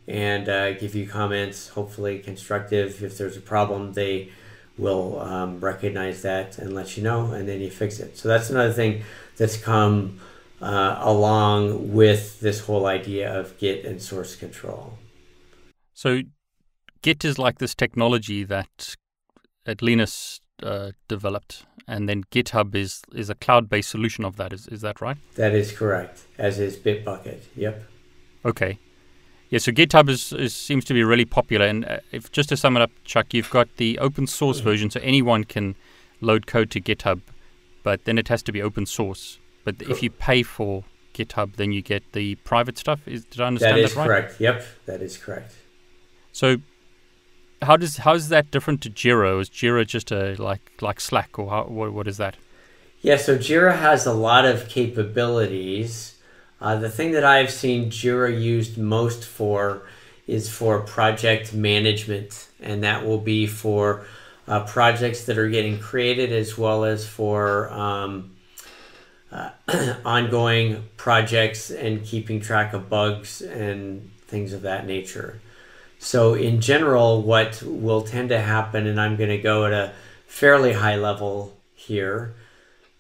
and 0.06 0.48
uh, 0.48 0.72
give 0.72 0.94
you 0.94 1.06
comments, 1.06 1.68
hopefully 1.68 2.18
constructive. 2.18 3.02
If 3.02 3.18
there's 3.18 3.36
a 3.36 3.40
problem, 3.40 3.92
they 3.92 4.30
will 4.76 5.20
um, 5.20 5.60
recognize 5.60 6.22
that 6.22 6.58
and 6.58 6.74
let 6.74 6.96
you 6.96 7.02
know, 7.02 7.32
and 7.32 7.48
then 7.48 7.60
you 7.60 7.70
fix 7.70 8.00
it. 8.00 8.18
So 8.18 8.28
that's 8.28 8.50
another 8.50 8.72
thing 8.72 9.02
that's 9.36 9.56
come 9.56 10.20
uh, 10.60 10.98
along 11.00 11.92
with 11.92 12.40
this 12.40 12.60
whole 12.60 12.86
idea 12.86 13.38
of 13.38 13.58
Git 13.58 13.84
and 13.84 14.00
source 14.00 14.36
control. 14.36 14.98
So 15.92 16.22
Git 17.02 17.24
is 17.24 17.38
like 17.38 17.58
this 17.58 17.74
technology 17.74 18.44
that 18.44 18.96
at 19.66 19.80
Linus 19.82 20.40
uh, 20.62 20.92
developed, 21.08 21.66
and 21.86 22.08
then 22.08 22.24
GitHub 22.24 22.74
is 22.74 23.02
is 23.12 23.30
a 23.30 23.34
cloud 23.34 23.68
based 23.68 23.90
solution 23.90 24.24
of 24.24 24.36
that. 24.36 24.52
Is 24.52 24.66
is 24.68 24.80
that 24.80 25.00
right? 25.00 25.16
That 25.36 25.54
is 25.54 25.72
correct. 25.72 26.22
As 26.38 26.58
is 26.58 26.76
Bitbucket. 26.76 27.40
Yep. 27.56 27.84
Okay. 28.44 28.78
Yeah, 29.54 29.58
so 29.58 29.70
GitHub 29.70 30.08
is, 30.08 30.32
is 30.32 30.52
seems 30.52 30.84
to 30.86 30.94
be 30.94 31.04
really 31.04 31.24
popular, 31.24 31.64
and 31.64 31.84
uh, 31.84 31.98
if 32.10 32.32
just 32.32 32.48
to 32.48 32.56
sum 32.56 32.76
it 32.76 32.82
up, 32.82 32.90
Chuck, 33.04 33.32
you've 33.32 33.50
got 33.50 33.68
the 33.76 34.00
open 34.00 34.26
source 34.26 34.56
mm-hmm. 34.56 34.68
version, 34.68 34.90
so 34.90 34.98
anyone 35.00 35.44
can 35.44 35.76
load 36.20 36.48
code 36.48 36.72
to 36.72 36.80
GitHub, 36.80 37.20
but 37.84 38.04
then 38.04 38.18
it 38.18 38.26
has 38.26 38.42
to 38.42 38.50
be 38.50 38.60
open 38.60 38.84
source. 38.84 39.38
But 39.62 39.78
cool. 39.78 39.92
if 39.92 40.02
you 40.02 40.10
pay 40.10 40.42
for 40.42 40.82
GitHub, 41.14 41.54
then 41.54 41.70
you 41.70 41.82
get 41.82 42.02
the 42.14 42.34
private 42.34 42.76
stuff. 42.78 43.06
Is 43.06 43.26
did 43.26 43.40
I 43.42 43.46
understand 43.46 43.76
that, 43.76 43.84
is 43.84 43.94
that 43.94 44.00
right? 44.00 44.06
correct. 44.06 44.40
Yep, 44.40 44.66
that 44.86 45.00
is 45.00 45.16
correct. 45.16 45.54
So, 46.32 46.56
how 47.62 47.76
does 47.76 47.98
how 47.98 48.14
is 48.14 48.30
that 48.30 48.50
different 48.50 48.80
to 48.80 48.90
Jira? 48.90 49.40
Is 49.40 49.48
Jira 49.50 49.86
just 49.86 50.10
a 50.10 50.34
like 50.34 50.72
like 50.80 51.00
Slack, 51.00 51.38
or 51.38 51.50
how, 51.50 51.66
what 51.66 51.92
what 51.92 52.08
is 52.08 52.16
that? 52.16 52.34
Yeah, 53.02 53.18
so 53.18 53.38
Jira 53.38 53.78
has 53.78 54.04
a 54.04 54.14
lot 54.14 54.46
of 54.46 54.68
capabilities 54.68 56.13
uh, 56.64 56.76
the 56.76 56.88
thing 56.88 57.12
that 57.12 57.24
I've 57.24 57.50
seen 57.50 57.90
Jira 57.90 58.40
used 58.40 58.78
most 58.78 59.22
for 59.22 59.82
is 60.26 60.48
for 60.48 60.80
project 60.80 61.52
management, 61.52 62.48
and 62.58 62.82
that 62.84 63.04
will 63.04 63.18
be 63.18 63.46
for 63.46 64.06
uh, 64.48 64.64
projects 64.64 65.26
that 65.26 65.36
are 65.36 65.50
getting 65.50 65.78
created 65.78 66.32
as 66.32 66.56
well 66.56 66.84
as 66.84 67.06
for 67.06 67.70
um, 67.70 68.34
uh, 69.30 69.50
ongoing 70.06 70.84
projects 70.96 71.70
and 71.70 72.02
keeping 72.02 72.40
track 72.40 72.72
of 72.72 72.88
bugs 72.88 73.42
and 73.42 74.10
things 74.26 74.54
of 74.54 74.62
that 74.62 74.86
nature. 74.86 75.38
So, 75.98 76.32
in 76.32 76.62
general, 76.62 77.20
what 77.20 77.62
will 77.62 78.00
tend 78.00 78.30
to 78.30 78.40
happen, 78.40 78.86
and 78.86 78.98
I'm 78.98 79.16
going 79.16 79.28
to 79.28 79.36
go 79.36 79.66
at 79.66 79.74
a 79.74 79.92
fairly 80.26 80.72
high 80.72 80.96
level 80.96 81.54
here, 81.74 82.34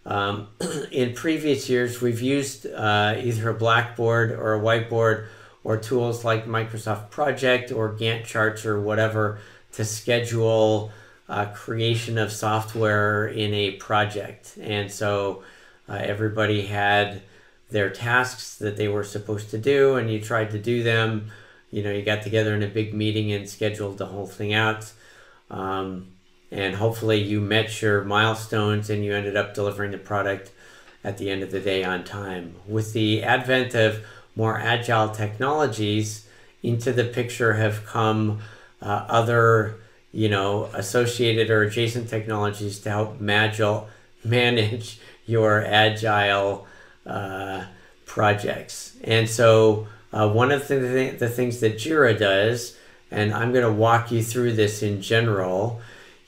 um, 0.06 0.48
in 0.92 1.14
previous 1.14 1.68
years, 1.68 2.00
we've 2.00 2.20
used 2.20 2.66
uh, 2.66 3.16
either 3.18 3.50
a 3.50 3.54
blackboard 3.54 4.32
or 4.32 4.54
a 4.54 4.60
whiteboard 4.60 5.26
or 5.62 5.78
tools 5.78 6.24
like 6.24 6.46
Microsoft 6.46 7.10
Project 7.10 7.72
or 7.72 7.94
Gantt 7.94 8.24
charts 8.24 8.66
or 8.66 8.80
whatever 8.80 9.38
to 9.72 9.84
schedule 9.84 10.92
uh, 11.28 11.46
creation 11.46 12.18
of 12.18 12.30
software 12.30 13.26
in 13.26 13.54
a 13.54 13.72
project. 13.72 14.58
And 14.60 14.90
so 14.90 15.42
uh, 15.88 15.94
everybody 15.94 16.66
had 16.66 17.22
their 17.70 17.90
tasks 17.90 18.56
that 18.56 18.76
they 18.76 18.88
were 18.88 19.04
supposed 19.04 19.50
to 19.50 19.58
do, 19.58 19.96
and 19.96 20.10
you 20.10 20.20
tried 20.20 20.50
to 20.50 20.58
do 20.58 20.82
them. 20.82 21.30
You 21.70 21.82
know, 21.82 21.90
you 21.90 22.02
got 22.02 22.22
together 22.22 22.54
in 22.54 22.62
a 22.62 22.68
big 22.68 22.94
meeting 22.94 23.32
and 23.32 23.48
scheduled 23.48 23.98
the 23.98 24.06
whole 24.06 24.26
thing 24.26 24.52
out. 24.52 24.92
Um, 25.50 26.13
and 26.54 26.76
hopefully 26.76 27.20
you 27.20 27.40
met 27.40 27.82
your 27.82 28.04
milestones 28.04 28.88
and 28.88 29.04
you 29.04 29.12
ended 29.12 29.36
up 29.36 29.54
delivering 29.54 29.90
the 29.90 29.98
product 29.98 30.52
at 31.02 31.18
the 31.18 31.28
end 31.28 31.42
of 31.42 31.50
the 31.50 31.58
day 31.58 31.82
on 31.82 32.04
time. 32.04 32.54
With 32.66 32.92
the 32.92 33.24
advent 33.24 33.74
of 33.74 34.04
more 34.36 34.56
agile 34.58 35.08
technologies, 35.10 36.26
into 36.62 36.92
the 36.92 37.04
picture 37.04 37.54
have 37.54 37.84
come 37.84 38.38
uh, 38.80 39.04
other, 39.08 39.76
you 40.12 40.28
know, 40.28 40.70
associated 40.72 41.50
or 41.50 41.62
adjacent 41.62 42.08
technologies 42.08 42.78
to 42.80 42.88
help 42.88 43.18
magil- 43.20 43.86
manage 44.24 45.00
your 45.26 45.62
agile 45.64 46.66
uh, 47.04 47.64
projects. 48.06 48.96
And 49.02 49.28
so, 49.28 49.88
uh, 50.12 50.28
one 50.30 50.52
of 50.52 50.68
the, 50.68 50.78
th- 50.78 51.18
the 51.18 51.28
things 51.28 51.58
that 51.60 51.74
Jira 51.74 52.16
does, 52.16 52.76
and 53.10 53.34
I'm 53.34 53.52
going 53.52 53.64
to 53.64 53.72
walk 53.72 54.12
you 54.12 54.22
through 54.22 54.52
this 54.52 54.82
in 54.82 55.02
general, 55.02 55.82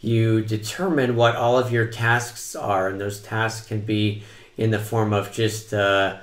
you 0.06 0.40
determine 0.40 1.16
what 1.16 1.34
all 1.34 1.58
of 1.58 1.72
your 1.72 1.86
tasks 1.86 2.54
are, 2.54 2.88
and 2.88 3.00
those 3.00 3.20
tasks 3.20 3.66
can 3.66 3.80
be 3.80 4.22
in 4.56 4.70
the 4.70 4.78
form 4.78 5.12
of 5.12 5.32
just 5.32 5.74
uh, 5.74 6.16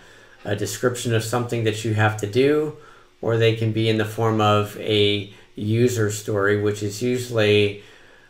a 0.46 0.56
description 0.56 1.14
of 1.14 1.24
something 1.24 1.66
that 1.66 1.84
you 1.84 1.94
have 1.94 2.16
to 2.18 2.28
do, 2.28 2.78
or 3.22 3.38
they 3.38 3.56
can 3.56 3.72
be 3.72 3.90
in 3.90 3.98
the 3.98 4.06
form 4.06 4.40
of 4.40 4.78
a 4.80 5.32
user 5.56 6.10
story, 6.10 6.62
which 6.62 6.82
is 6.82 7.02
usually 7.02 7.84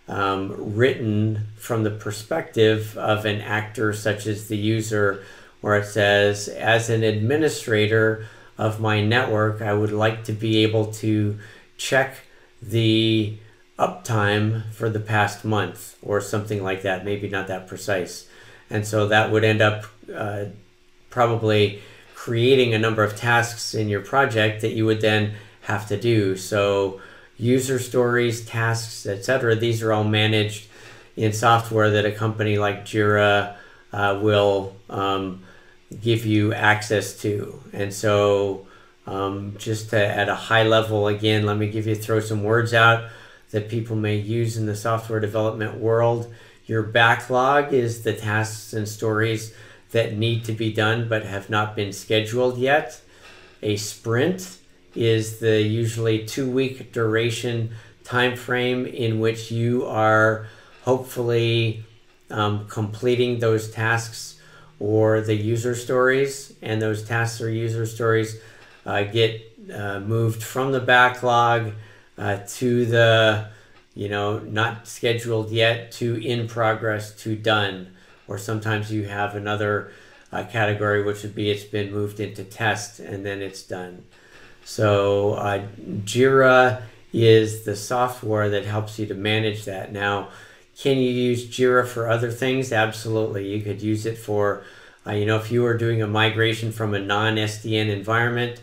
um, 0.08 0.76
written 0.76 1.48
from 1.56 1.84
the 1.84 1.92
perspective 1.92 2.98
of 2.98 3.26
an 3.26 3.40
actor, 3.42 3.94
such 3.94 4.26
as 4.26 4.48
the 4.48 4.58
user, 4.58 5.24
where 5.62 5.78
it 5.78 5.86
says, 5.86 6.48
As 6.48 6.90
an 6.90 7.04
administrator 7.04 8.26
of 8.58 8.80
my 8.80 9.02
network, 9.02 9.62
I 9.62 9.74
would 9.74 9.92
like 9.92 10.24
to 10.26 10.34
be 10.34 10.64
able 10.64 10.88
to 10.94 11.38
check 11.78 12.18
the 12.62 13.38
uptime 13.80 14.72
for 14.72 14.90
the 14.90 15.00
past 15.00 15.44
month 15.44 15.98
or 16.02 16.22
something 16.22 16.64
like 16.64 16.84
that, 16.84 17.06
maybe 17.06 17.28
not 17.28 17.48
that 17.48 17.68
precise. 17.68 18.28
And 18.70 18.86
so 18.86 19.08
that 19.08 19.32
would 19.32 19.44
end 19.44 19.62
up 19.62 19.86
uh, 20.14 20.46
probably 21.10 21.82
creating 22.16 22.74
a 22.74 22.80
number 22.80 23.04
of 23.04 23.16
tasks 23.16 23.74
in 23.74 23.90
your 23.90 24.02
project 24.02 24.62
that 24.62 24.72
you 24.72 24.86
would 24.86 25.02
then 25.02 25.34
have 25.62 25.88
to 25.88 26.00
do. 26.00 26.36
So 26.36 27.02
user 27.38 27.80
stories, 27.80 28.46
tasks, 28.46 29.06
etc. 29.06 29.56
These 29.56 29.82
are 29.82 29.92
all 29.92 30.04
managed 30.04 30.68
in 31.16 31.34
software 31.34 31.92
that 31.92 32.06
a 32.06 32.12
company 32.12 32.58
like 32.58 32.86
Jira 32.86 33.56
uh, 33.92 34.20
will 34.22 34.76
um, 34.90 35.44
give 36.02 36.26
you 36.26 36.54
access 36.54 37.20
to. 37.22 37.62
And 37.74 37.94
so 37.94 38.68
um, 39.06 39.56
just 39.58 39.90
to, 39.92 39.98
at 39.98 40.30
a 40.30 40.36
high 40.36 40.64
level, 40.64 41.08
again, 41.08 41.46
let 41.46 41.58
me 41.58 41.70
give 41.70 41.88
you 41.88 41.96
throw 41.96 42.20
some 42.20 42.44
words 42.44 42.74
out 42.74 43.10
that 43.54 43.70
people 43.70 43.96
may 43.96 44.18
use 44.18 44.58
in 44.58 44.66
the 44.66 44.76
software 44.76 45.20
development 45.20 45.78
world. 45.78 46.34
Your 46.66 46.82
backlog 46.82 47.72
is 47.72 48.04
the 48.04 48.14
tasks 48.14 48.74
and 48.74 48.90
stories 48.90 49.54
that 49.92 50.18
need 50.18 50.44
to 50.46 50.52
be 50.52 50.74
done 50.74 51.08
but 51.08 51.24
have 51.24 51.50
not 51.52 51.76
been 51.76 51.94
scheduled 51.94 52.58
yet. 52.58 53.00
A 53.62 53.78
sprint 53.78 54.58
is 54.96 55.40
the 55.40 55.62
usually 55.62 56.26
two 56.26 56.50
week 56.50 56.92
duration 56.92 57.72
time 58.04 58.36
frame 58.36 58.88
in 58.88 59.20
which 59.20 59.52
you 59.52 59.86
are 59.86 60.48
hopefully 60.82 61.86
um, 62.32 62.68
completing 62.68 63.40
those 63.40 63.70
tasks 63.70 64.42
or 64.80 65.22
the 65.22 65.36
user 65.36 65.76
stories, 65.76 66.54
and 66.62 66.82
those 66.82 67.04
tasks 67.04 67.40
or 67.40 67.50
user 67.50 67.86
stories 67.86 68.38
uh, 68.86 69.04
get 69.04 69.40
uh, 69.74 70.00
moved 70.00 70.42
from 70.42 70.72
the 70.72 70.80
backlog 70.80 71.72
uh, 72.18 72.38
to 72.48 72.86
the 72.86 73.48
you 73.96 74.10
know 74.10 74.40
not 74.40 74.88
scheduled 74.88 75.52
yet 75.52 75.92
to 75.94 76.16
in 76.16 76.48
progress 76.48 77.14
to 77.24 77.36
done. 77.36 77.90
Or 78.28 78.38
sometimes 78.38 78.92
you 78.92 79.04
have 79.04 79.36
another 79.36 79.92
uh, 80.32 80.44
category 80.46 81.04
which 81.04 81.24
would 81.24 81.36
be 81.36 81.52
it's 81.52 81.64
been 81.64 81.92
moved 81.92 82.20
into 82.20 82.44
test 82.44 83.00
and 83.00 83.26
then 83.26 83.42
it's 83.42 83.64
done. 83.64 84.04
So 84.64 85.34
uh, 85.34 85.66
jira 86.04 86.84
is 87.12 87.64
the 87.64 87.76
software 87.76 88.50
that 88.50 88.66
helps 88.66 88.98
you 88.98 89.06
to 89.08 89.14
manage 89.14 89.66
that. 89.66 89.92
Now 89.92 90.30
can 90.80 90.98
you 90.98 91.12
use 91.12 91.46
jira 91.48 91.86
for 91.86 92.10
other 92.10 92.32
things? 92.32 92.72
Absolutely. 92.72 93.54
You 93.54 93.62
could 93.62 93.82
use 93.82 94.06
it 94.06 94.18
for 94.18 94.64
uh, 95.06 95.12
you 95.12 95.26
know 95.26 95.38
if 95.38 95.52
you 95.52 95.62
were 95.62 95.78
doing 95.78 96.02
a 96.02 96.08
migration 96.08 96.72
from 96.72 96.94
a 96.94 97.00
non-sdn 97.00 97.90
environment 97.90 98.62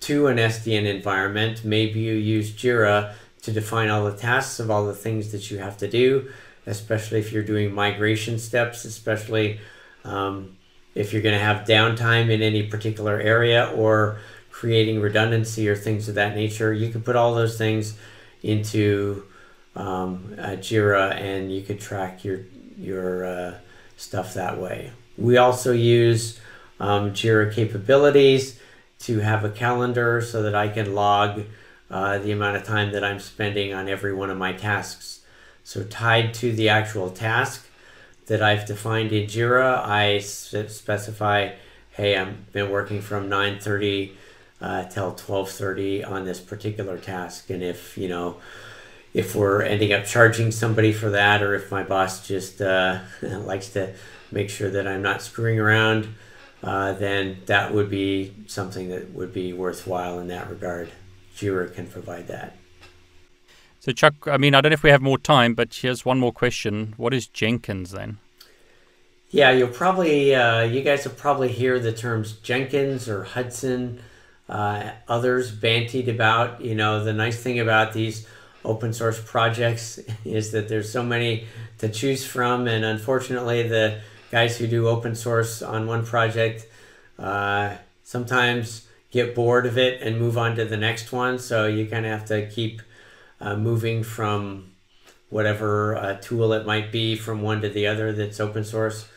to 0.00 0.26
an 0.26 0.38
SDN 0.38 0.84
environment. 0.84 1.64
Maybe 1.64 2.00
you 2.00 2.14
use 2.14 2.52
Jira 2.52 3.14
to 3.42 3.52
define 3.52 3.88
all 3.88 4.04
the 4.04 4.16
tasks 4.16 4.60
of 4.60 4.70
all 4.70 4.84
the 4.86 4.94
things 4.94 5.32
that 5.32 5.50
you 5.50 5.58
have 5.58 5.76
to 5.78 5.88
do, 5.88 6.30
especially 6.66 7.18
if 7.18 7.32
you're 7.32 7.42
doing 7.42 7.74
migration 7.74 8.38
steps, 8.38 8.84
especially 8.84 9.60
um, 10.04 10.56
if 10.94 11.12
you're 11.12 11.22
going 11.22 11.38
to 11.38 11.44
have 11.44 11.66
downtime 11.66 12.30
in 12.30 12.42
any 12.42 12.62
particular 12.62 13.18
area 13.18 13.72
or 13.76 14.18
creating 14.50 15.00
redundancy 15.00 15.68
or 15.68 15.76
things 15.76 16.08
of 16.08 16.14
that 16.16 16.34
nature. 16.34 16.72
You 16.72 16.90
can 16.90 17.02
put 17.02 17.16
all 17.16 17.34
those 17.34 17.56
things 17.56 17.96
into 18.42 19.24
um, 19.76 20.34
Jira 20.36 21.14
and 21.14 21.52
you 21.52 21.62
could 21.62 21.80
track 21.80 22.24
your 22.24 22.40
your 22.76 23.24
uh, 23.24 23.54
stuff 23.96 24.34
that 24.34 24.58
way. 24.58 24.92
We 25.18 25.36
also 25.36 25.72
use 25.72 26.40
um, 26.78 27.12
Jira 27.12 27.52
capabilities 27.52 28.58
to 29.00 29.20
have 29.20 29.44
a 29.44 29.50
calendar 29.50 30.20
so 30.20 30.42
that 30.42 30.54
I 30.54 30.68
can 30.68 30.94
log 30.94 31.42
uh, 31.90 32.18
the 32.18 32.32
amount 32.32 32.56
of 32.56 32.64
time 32.64 32.92
that 32.92 33.02
I'm 33.02 33.18
spending 33.18 33.74
on 33.74 33.88
every 33.88 34.14
one 34.14 34.30
of 34.30 34.38
my 34.38 34.52
tasks. 34.52 35.20
So 35.64 35.84
tied 35.84 36.34
to 36.34 36.52
the 36.52 36.68
actual 36.68 37.10
task 37.10 37.66
that 38.26 38.42
I've 38.42 38.66
defined 38.66 39.12
in 39.12 39.26
Jira, 39.26 39.84
I 39.84 40.18
specify, 40.20 41.52
hey, 41.90 42.16
I've 42.16 42.52
been 42.52 42.70
working 42.70 43.00
from 43.00 43.28
9:30 43.28 44.12
uh, 44.60 44.84
till 44.84 45.12
12:30 45.12 46.08
on 46.08 46.24
this 46.24 46.40
particular 46.40 46.96
task, 46.98 47.50
and 47.50 47.62
if 47.62 47.98
you 47.98 48.08
know 48.08 48.36
if 49.12 49.34
we're 49.34 49.62
ending 49.62 49.92
up 49.92 50.04
charging 50.04 50.52
somebody 50.52 50.92
for 50.92 51.10
that, 51.10 51.42
or 51.42 51.54
if 51.54 51.70
my 51.70 51.82
boss 51.82 52.26
just 52.26 52.62
uh, 52.62 53.00
likes 53.22 53.70
to 53.70 53.92
make 54.30 54.48
sure 54.48 54.70
that 54.70 54.86
I'm 54.86 55.02
not 55.02 55.22
screwing 55.22 55.58
around, 55.58 56.08
uh, 56.62 56.92
then 56.92 57.38
that 57.46 57.72
would 57.72 57.88
be 57.88 58.34
something 58.46 58.88
that 58.90 59.12
would 59.14 59.32
be 59.32 59.52
worthwhile 59.52 60.18
in 60.18 60.28
that 60.28 60.50
regard. 60.50 60.90
Jira 61.36 61.72
can 61.72 61.86
provide 61.86 62.28
that. 62.28 62.56
So, 63.80 63.92
Chuck, 63.92 64.14
I 64.26 64.36
mean, 64.36 64.54
I 64.54 64.60
don't 64.60 64.70
know 64.70 64.74
if 64.74 64.82
we 64.82 64.90
have 64.90 65.00
more 65.00 65.16
time, 65.16 65.54
but 65.54 65.72
here's 65.72 66.04
one 66.04 66.20
more 66.20 66.32
question. 66.32 66.92
What 66.98 67.14
is 67.14 67.26
Jenkins 67.26 67.92
then? 67.92 68.18
Yeah, 69.30 69.52
you'll 69.52 69.68
probably, 69.68 70.34
uh, 70.34 70.62
you 70.64 70.82
guys 70.82 71.06
will 71.06 71.14
probably 71.14 71.48
hear 71.48 71.78
the 71.78 71.92
terms 71.92 72.32
Jenkins 72.32 73.08
or 73.08 73.24
Hudson, 73.24 74.02
uh, 74.50 74.90
others 75.08 75.50
bantied 75.54 76.08
about. 76.08 76.60
You 76.60 76.74
know, 76.74 77.02
the 77.02 77.14
nice 77.14 77.40
thing 77.40 77.58
about 77.58 77.94
these 77.94 78.26
open 78.66 78.92
source 78.92 79.18
projects 79.18 79.98
is 80.26 80.50
that 80.50 80.68
there's 80.68 80.92
so 80.92 81.02
many 81.02 81.46
to 81.78 81.88
choose 81.88 82.26
from, 82.26 82.66
and 82.68 82.84
unfortunately, 82.84 83.66
the 83.66 84.00
guys 84.30 84.58
who 84.58 84.66
do 84.66 84.88
open 84.88 85.14
source 85.14 85.62
on 85.62 85.86
one 85.86 86.04
project 86.04 86.66
uh, 87.18 87.76
sometimes 88.04 88.88
get 89.10 89.34
bored 89.34 89.66
of 89.66 89.76
it 89.76 90.00
and 90.02 90.18
move 90.18 90.38
on 90.38 90.56
to 90.56 90.64
the 90.64 90.76
next 90.76 91.12
one. 91.12 91.38
So 91.38 91.66
you 91.66 91.86
kind 91.86 92.06
of 92.06 92.12
have 92.12 92.28
to 92.28 92.48
keep 92.48 92.82
uh, 93.40 93.56
moving 93.56 94.02
from 94.02 94.72
whatever 95.28 95.96
uh, 95.96 96.14
tool 96.20 96.52
it 96.52 96.66
might 96.66 96.90
be 96.90 97.16
from 97.16 97.42
one 97.42 97.60
to 97.60 97.68
the 97.68 97.86
other 97.86 98.12
that's 98.12 98.40
open 98.40 98.64
source. 98.64 99.08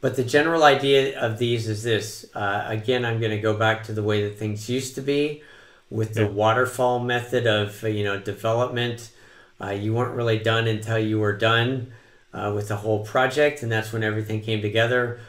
But 0.00 0.16
the 0.16 0.24
general 0.24 0.64
idea 0.64 1.18
of 1.18 1.38
these 1.38 1.66
is 1.68 1.82
this. 1.82 2.26
Uh, 2.34 2.64
again, 2.66 3.04
I'm 3.04 3.20
going 3.20 3.30
to 3.30 3.40
go 3.40 3.54
back 3.54 3.84
to 3.84 3.92
the 3.92 4.02
way 4.02 4.22
that 4.24 4.38
things 4.38 4.68
used 4.68 4.94
to 4.96 5.00
be 5.00 5.42
with 5.90 6.14
the 6.14 6.26
waterfall 6.26 6.98
method 6.98 7.46
of 7.46 7.82
you 7.82 8.04
know 8.04 8.18
development. 8.18 9.10
Uh, 9.58 9.70
you 9.70 9.94
weren't 9.94 10.14
really 10.14 10.38
done 10.38 10.66
until 10.66 10.98
you 10.98 11.18
were 11.18 11.32
done 11.32 11.92
uh, 12.34 12.52
with 12.54 12.68
the 12.68 12.76
whole 12.76 13.04
project, 13.04 13.62
and 13.62 13.70
that's 13.70 13.92
when 13.92 14.02
everything 14.02 14.40
came 14.40 14.60
together. 14.60 15.20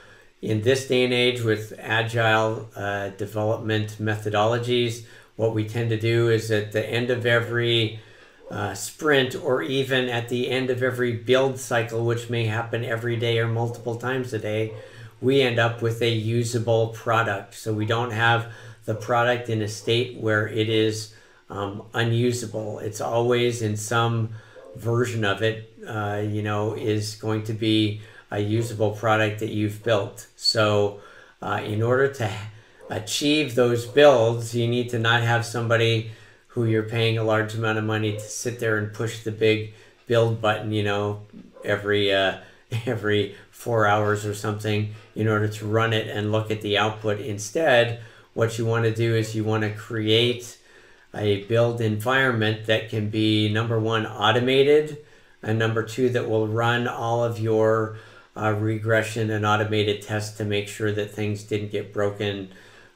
In 0.41 0.61
this 0.61 0.87
day 0.87 1.03
and 1.03 1.13
age, 1.13 1.41
with 1.41 1.73
agile 1.79 2.69
uh, 2.75 3.09
development 3.09 3.97
methodologies, 3.99 5.05
what 5.35 5.53
we 5.53 5.67
tend 5.67 5.89
to 5.91 5.99
do 5.99 6.29
is 6.29 6.51
at 6.51 6.71
the 6.71 6.85
end 6.85 7.09
of 7.09 7.25
every 7.25 7.99
uh, 8.49 8.73
sprint 8.73 9.35
or 9.35 9.63
even 9.63 10.07
at 10.09 10.29
the 10.29 10.49
end 10.49 10.69
of 10.69 10.83
every 10.83 11.13
build 11.13 11.59
cycle, 11.59 12.05
which 12.05 12.29
may 12.29 12.45
happen 12.45 12.83
every 12.83 13.17
day 13.17 13.39
or 13.39 13.47
multiple 13.47 13.95
times 13.95 14.33
a 14.33 14.39
day, 14.39 14.73
we 15.21 15.41
end 15.41 15.59
up 15.59 15.81
with 15.81 16.01
a 16.01 16.09
usable 16.09 16.89
product. 16.89 17.53
So 17.55 17.73
we 17.73 17.85
don't 17.85 18.11
have 18.11 18.51
the 18.85 18.95
product 18.95 19.49
in 19.49 19.61
a 19.61 19.67
state 19.67 20.17
where 20.17 20.47
it 20.47 20.69
is 20.69 21.15
um, 21.49 21.83
unusable. 21.93 22.79
It's 22.79 23.01
always 23.01 23.61
in 23.61 23.77
some 23.77 24.29
version 24.75 25.23
of 25.23 25.41
it, 25.41 25.71
uh, 25.87 26.21
you 26.25 26.41
know, 26.41 26.73
is 26.73 27.15
going 27.15 27.43
to 27.43 27.53
be 27.53 28.01
a 28.31 28.39
usable 28.39 28.91
product 28.91 29.39
that 29.39 29.49
you've 29.49 29.83
built. 29.83 30.27
So, 30.35 30.99
uh, 31.41 31.61
in 31.63 31.81
order 31.81 32.11
to 32.13 32.31
achieve 32.89 33.55
those 33.55 33.85
builds, 33.85 34.55
you 34.55 34.67
need 34.67 34.89
to 34.89 34.99
not 34.99 35.21
have 35.21 35.45
somebody 35.45 36.11
who 36.47 36.65
you're 36.65 36.83
paying 36.83 37.17
a 37.17 37.23
large 37.23 37.53
amount 37.53 37.77
of 37.77 37.83
money 37.83 38.13
to 38.13 38.19
sit 38.19 38.59
there 38.59 38.77
and 38.77 38.93
push 38.93 39.23
the 39.23 39.31
big 39.31 39.73
build 40.07 40.41
button, 40.41 40.71
you 40.71 40.83
know, 40.83 41.21
every 41.63 42.13
uh, 42.13 42.37
every 42.85 43.35
four 43.51 43.85
hours 43.85 44.25
or 44.25 44.33
something 44.33 44.93
in 45.15 45.27
order 45.27 45.47
to 45.47 45.65
run 45.65 45.93
it 45.93 46.07
and 46.07 46.31
look 46.31 46.51
at 46.51 46.61
the 46.61 46.77
output. 46.77 47.19
Instead, 47.19 47.99
what 48.33 48.57
you 48.57 48.65
want 48.65 48.83
to 48.83 48.93
do 48.93 49.15
is 49.15 49.35
you 49.35 49.43
want 49.43 49.63
to 49.63 49.71
create 49.71 50.57
a 51.15 51.43
build 51.45 51.81
environment 51.81 52.65
that 52.65 52.89
can 52.89 53.09
be 53.09 53.51
number 53.51 53.79
one 53.79 54.05
automated 54.05 54.97
and 55.41 55.57
number 55.57 55.83
two 55.83 56.09
that 56.09 56.29
will 56.29 56.47
run 56.47 56.87
all 56.87 57.23
of 57.23 57.39
your 57.39 57.97
uh, 58.35 58.51
regression 58.51 59.29
and 59.29 59.45
automated 59.45 60.01
tests 60.01 60.37
to 60.37 60.43
make 60.43 60.67
sure 60.67 60.91
that 60.91 61.11
things 61.11 61.43
didn't 61.43 61.71
get 61.71 61.93
broken 61.93 62.49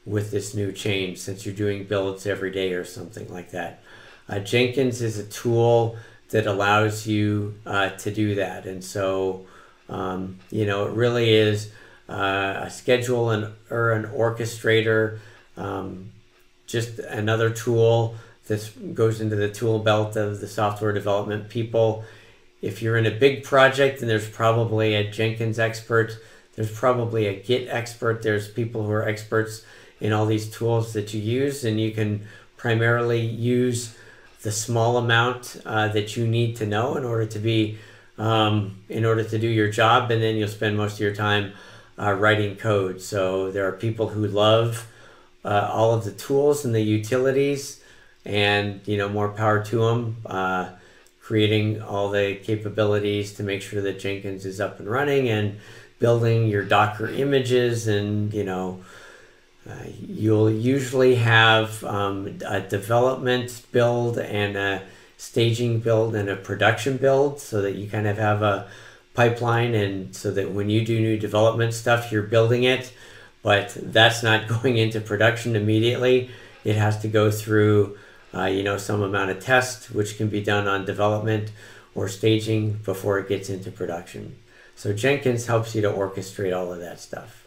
with 0.04 0.30
this 0.30 0.54
new 0.54 0.72
change 0.72 1.18
since 1.18 1.46
you're 1.46 1.54
doing 1.54 1.84
builds 1.84 2.26
every 2.26 2.50
day 2.50 2.72
or 2.72 2.84
something 2.84 3.32
like 3.32 3.50
that. 3.50 3.82
Uh, 4.28 4.38
jenkins 4.38 5.00
is 5.00 5.18
a 5.18 5.24
tool 5.24 5.96
that 6.30 6.46
allows 6.46 7.06
you 7.06 7.54
uh, 7.66 7.90
to 7.90 8.10
do 8.10 8.34
that. 8.34 8.66
And 8.66 8.82
so 8.82 9.46
um, 9.88 10.38
you 10.50 10.66
know 10.66 10.86
it 10.86 10.92
really 10.92 11.32
is 11.32 11.70
uh, 12.08 12.60
a 12.62 12.70
schedule 12.70 13.30
and 13.30 13.52
or 13.70 13.92
an 13.92 14.04
orchestrator 14.04 15.18
um, 15.56 16.12
just 16.70 16.98
another 16.98 17.50
tool 17.50 18.14
This 18.50 18.70
goes 18.70 19.20
into 19.20 19.36
the 19.36 19.48
tool 19.48 19.78
belt 19.78 20.16
of 20.16 20.40
the 20.40 20.48
software 20.48 20.92
development 20.92 21.48
people. 21.48 22.02
If 22.60 22.82
you're 22.82 22.96
in 22.96 23.06
a 23.06 23.10
big 23.12 23.44
project, 23.44 24.00
then 24.00 24.08
there's 24.08 24.28
probably 24.28 24.94
a 24.96 25.08
Jenkins 25.08 25.60
expert, 25.60 26.18
there's 26.56 26.72
probably 26.72 27.28
a 27.28 27.40
Git 27.40 27.68
expert, 27.68 28.22
there's 28.22 28.48
people 28.48 28.84
who 28.84 28.90
are 28.90 29.08
experts 29.08 29.64
in 30.00 30.12
all 30.12 30.26
these 30.26 30.50
tools 30.50 30.94
that 30.94 31.14
you 31.14 31.20
use, 31.20 31.64
and 31.64 31.80
you 31.80 31.92
can 31.92 32.26
primarily 32.56 33.20
use 33.20 33.96
the 34.42 34.50
small 34.50 34.96
amount 34.96 35.62
uh, 35.64 35.86
that 35.88 36.16
you 36.16 36.26
need 36.26 36.56
to 36.56 36.66
know 36.66 36.96
in 36.96 37.04
order 37.04 37.26
to 37.26 37.38
be 37.38 37.78
um, 38.18 38.82
in 38.88 39.04
order 39.04 39.22
to 39.22 39.38
do 39.38 39.46
your 39.46 39.70
job, 39.70 40.10
and 40.10 40.20
then 40.20 40.34
you'll 40.34 40.48
spend 40.48 40.76
most 40.76 40.94
of 40.94 41.00
your 41.00 41.14
time 41.14 41.52
uh, 41.98 42.12
writing 42.12 42.56
code. 42.56 43.00
So 43.00 43.52
there 43.52 43.66
are 43.68 43.72
people 43.72 44.08
who 44.08 44.26
love 44.26 44.88
uh, 45.44 45.70
all 45.72 45.94
of 45.94 46.04
the 46.04 46.12
tools 46.12 46.64
and 46.64 46.74
the 46.74 46.82
utilities, 46.82 47.82
and 48.24 48.80
you 48.86 48.96
know 48.96 49.08
more 49.08 49.28
power 49.28 49.62
to 49.64 49.78
them. 49.86 50.16
Uh, 50.26 50.70
creating 51.22 51.80
all 51.80 52.10
the 52.10 52.34
capabilities 52.42 53.34
to 53.34 53.44
make 53.44 53.62
sure 53.62 53.80
that 53.80 54.00
Jenkins 54.00 54.44
is 54.44 54.60
up 54.60 54.80
and 54.80 54.90
running 54.90 55.28
and 55.28 55.60
building 56.00 56.48
your 56.48 56.64
Docker 56.64 57.08
images 57.08 57.86
and 57.86 58.32
you 58.34 58.44
know. 58.44 58.82
Uh, 59.68 59.74
you'll 60.08 60.50
usually 60.50 61.16
have 61.16 61.84
um, 61.84 62.38
a 62.46 62.60
development 62.62 63.62
build 63.72 64.18
and 64.18 64.56
a 64.56 64.82
staging 65.18 65.78
build 65.80 66.14
and 66.14 66.30
a 66.30 66.34
production 66.34 66.96
build 66.96 67.38
so 67.38 67.60
that 67.60 67.74
you 67.74 67.88
kind 67.88 68.06
of 68.06 68.16
have 68.16 68.40
a 68.40 68.66
pipeline 69.12 69.74
and 69.74 70.16
so 70.16 70.30
that 70.30 70.50
when 70.50 70.70
you 70.70 70.82
do 70.82 70.98
new 70.98 71.18
development 71.18 71.74
stuff 71.74 72.10
you're 72.10 72.22
building 72.22 72.62
it 72.62 72.90
but 73.42 73.76
that's 73.80 74.22
not 74.22 74.48
going 74.62 74.76
into 74.76 75.00
production 75.00 75.56
immediately. 75.56 76.30
It 76.64 76.76
has 76.76 77.00
to 77.02 77.08
go 77.08 77.30
through, 77.30 77.96
uh, 78.34 78.44
you 78.44 78.62
know, 78.62 78.76
some 78.76 79.02
amount 79.02 79.30
of 79.30 79.40
test, 79.40 79.94
which 79.94 80.16
can 80.16 80.28
be 80.28 80.42
done 80.42 80.68
on 80.68 80.84
development 80.84 81.52
or 81.94 82.08
staging 82.08 82.74
before 82.84 83.18
it 83.18 83.28
gets 83.28 83.48
into 83.48 83.70
production. 83.70 84.36
So 84.76 84.92
Jenkins 84.92 85.46
helps 85.46 85.74
you 85.74 85.82
to 85.82 85.90
orchestrate 85.90 86.56
all 86.56 86.72
of 86.72 86.80
that 86.80 87.00
stuff. 87.00 87.46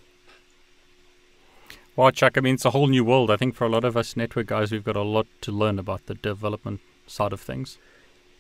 Well, 1.96 2.12
Chuck, 2.12 2.38
I 2.38 2.42
mean, 2.42 2.56
it's 2.56 2.66
a 2.66 2.72
whole 2.72 2.88
new 2.88 3.04
world. 3.04 3.30
I 3.30 3.38
think 3.38 3.56
for 3.56 3.66
a 3.66 3.70
lot 3.70 3.84
of 3.84 3.96
us 3.96 4.18
network 4.18 4.48
guys, 4.48 4.72
we've 4.72 4.84
got 4.84 4.96
a 4.96 5.04
lot 5.04 5.28
to 5.42 5.52
learn 5.52 5.78
about 5.78 6.08
the 6.08 6.16
development 6.16 6.82
side 7.06 7.34
of 7.34 7.40
things. 7.40 7.78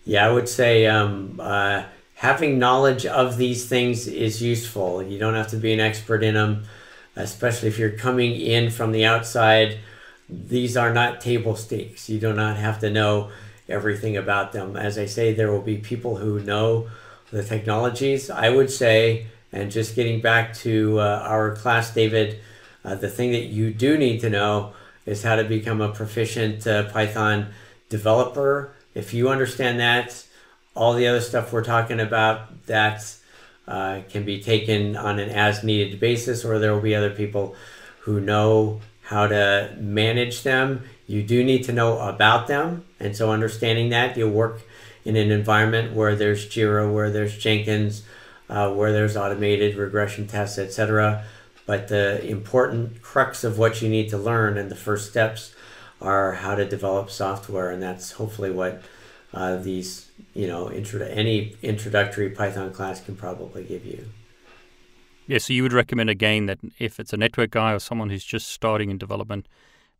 Yeah, 0.05 0.27
I 0.27 0.31
would 0.31 0.49
say 0.49 0.87
um, 0.87 1.39
uh, 1.39 1.83
having 2.15 2.57
knowledge 2.57 3.05
of 3.05 3.37
these 3.37 3.67
things 3.67 4.07
is 4.07 4.41
useful. 4.41 5.03
You 5.03 5.19
don't 5.19 5.35
have 5.35 5.47
to 5.49 5.57
be 5.57 5.71
an 5.71 5.79
expert 5.79 6.23
in 6.23 6.33
them 6.33 6.65
especially 7.15 7.69
if 7.69 7.77
you're 7.77 7.91
coming 7.91 8.39
in 8.39 8.69
from 8.69 8.91
the 8.91 9.05
outside. 9.05 9.79
These 10.29 10.77
are 10.77 10.93
not 10.93 11.21
table 11.21 11.55
stakes. 11.55 12.09
You 12.09 12.19
do 12.19 12.33
not 12.33 12.57
have 12.57 12.79
to 12.79 12.89
know 12.89 13.31
everything 13.69 14.17
about 14.17 14.51
them. 14.51 14.75
As 14.75 14.97
I 14.97 15.05
say, 15.05 15.33
there 15.33 15.51
will 15.51 15.61
be 15.61 15.77
people 15.77 16.17
who 16.17 16.39
know 16.39 16.89
the 17.31 17.43
technologies. 17.43 18.29
I 18.29 18.49
would 18.49 18.71
say, 18.71 19.27
and 19.51 19.71
just 19.71 19.95
getting 19.95 20.21
back 20.21 20.53
to 20.57 20.99
uh, 20.99 21.25
our 21.27 21.55
class, 21.55 21.93
David, 21.93 22.39
uh, 22.85 22.95
the 22.95 23.09
thing 23.09 23.31
that 23.31 23.45
you 23.45 23.73
do 23.73 23.97
need 23.97 24.19
to 24.21 24.29
know 24.29 24.73
is 25.05 25.23
how 25.23 25.35
to 25.35 25.43
become 25.43 25.81
a 25.81 25.89
proficient 25.89 26.65
uh, 26.65 26.89
Python 26.89 27.47
developer. 27.89 28.73
If 28.95 29.13
you 29.13 29.29
understand 29.29 29.79
that, 29.79 30.25
all 30.75 30.93
the 30.93 31.07
other 31.07 31.21
stuff 31.21 31.53
we're 31.53 31.63
talking 31.63 31.99
about, 31.99 32.65
that's 32.65 33.22
uh, 33.67 34.01
can 34.09 34.25
be 34.25 34.41
taken 34.41 34.95
on 34.97 35.19
an 35.19 35.29
as 35.29 35.63
needed 35.63 35.99
basis, 35.99 36.43
or 36.43 36.59
there 36.59 36.73
will 36.73 36.81
be 36.81 36.95
other 36.95 37.09
people 37.09 37.55
who 38.01 38.19
know 38.19 38.81
how 39.03 39.27
to 39.27 39.75
manage 39.79 40.43
them. 40.43 40.83
You 41.07 41.23
do 41.23 41.43
need 41.43 41.63
to 41.65 41.71
know 41.71 41.99
about 41.99 42.47
them, 42.47 42.85
and 42.99 43.15
so 43.15 43.31
understanding 43.31 43.89
that, 43.89 44.17
you'll 44.17 44.31
work 44.31 44.61
in 45.05 45.15
an 45.15 45.31
environment 45.31 45.93
where 45.93 46.15
there's 46.15 46.45
Jira, 46.47 46.91
where 46.91 47.09
there's 47.09 47.37
Jenkins, 47.37 48.03
uh, 48.49 48.71
where 48.71 48.91
there's 48.91 49.17
automated 49.17 49.75
regression 49.75 50.27
tests, 50.27 50.57
etc. 50.57 51.23
But 51.65 51.87
the 51.87 52.25
important 52.25 53.01
crux 53.01 53.43
of 53.43 53.57
what 53.57 53.81
you 53.81 53.89
need 53.89 54.09
to 54.09 54.17
learn 54.17 54.57
and 54.57 54.69
the 54.69 54.75
first 54.75 55.09
steps 55.09 55.53
are 56.01 56.33
how 56.33 56.55
to 56.55 56.65
develop 56.65 57.09
software, 57.09 57.71
and 57.71 57.81
that's 57.81 58.13
hopefully 58.13 58.51
what 58.51 58.81
uh, 59.33 59.55
these 59.55 60.09
you 60.33 60.47
know, 60.47 60.71
intro- 60.71 61.05
any 61.05 61.55
introductory 61.61 62.29
Python 62.29 62.71
class 62.73 63.01
can 63.01 63.15
probably 63.15 63.63
give 63.63 63.85
you. 63.85 64.05
Yeah, 65.27 65.37
so 65.37 65.53
you 65.53 65.63
would 65.63 65.73
recommend 65.73 66.09
again 66.09 66.47
that 66.47 66.59
if 66.79 66.99
it's 66.99 67.13
a 67.13 67.17
network 67.17 67.51
guy 67.51 67.71
or 67.71 67.79
someone 67.79 68.09
who's 68.09 68.25
just 68.25 68.47
starting 68.47 68.89
in 68.89 68.97
development, 68.97 69.47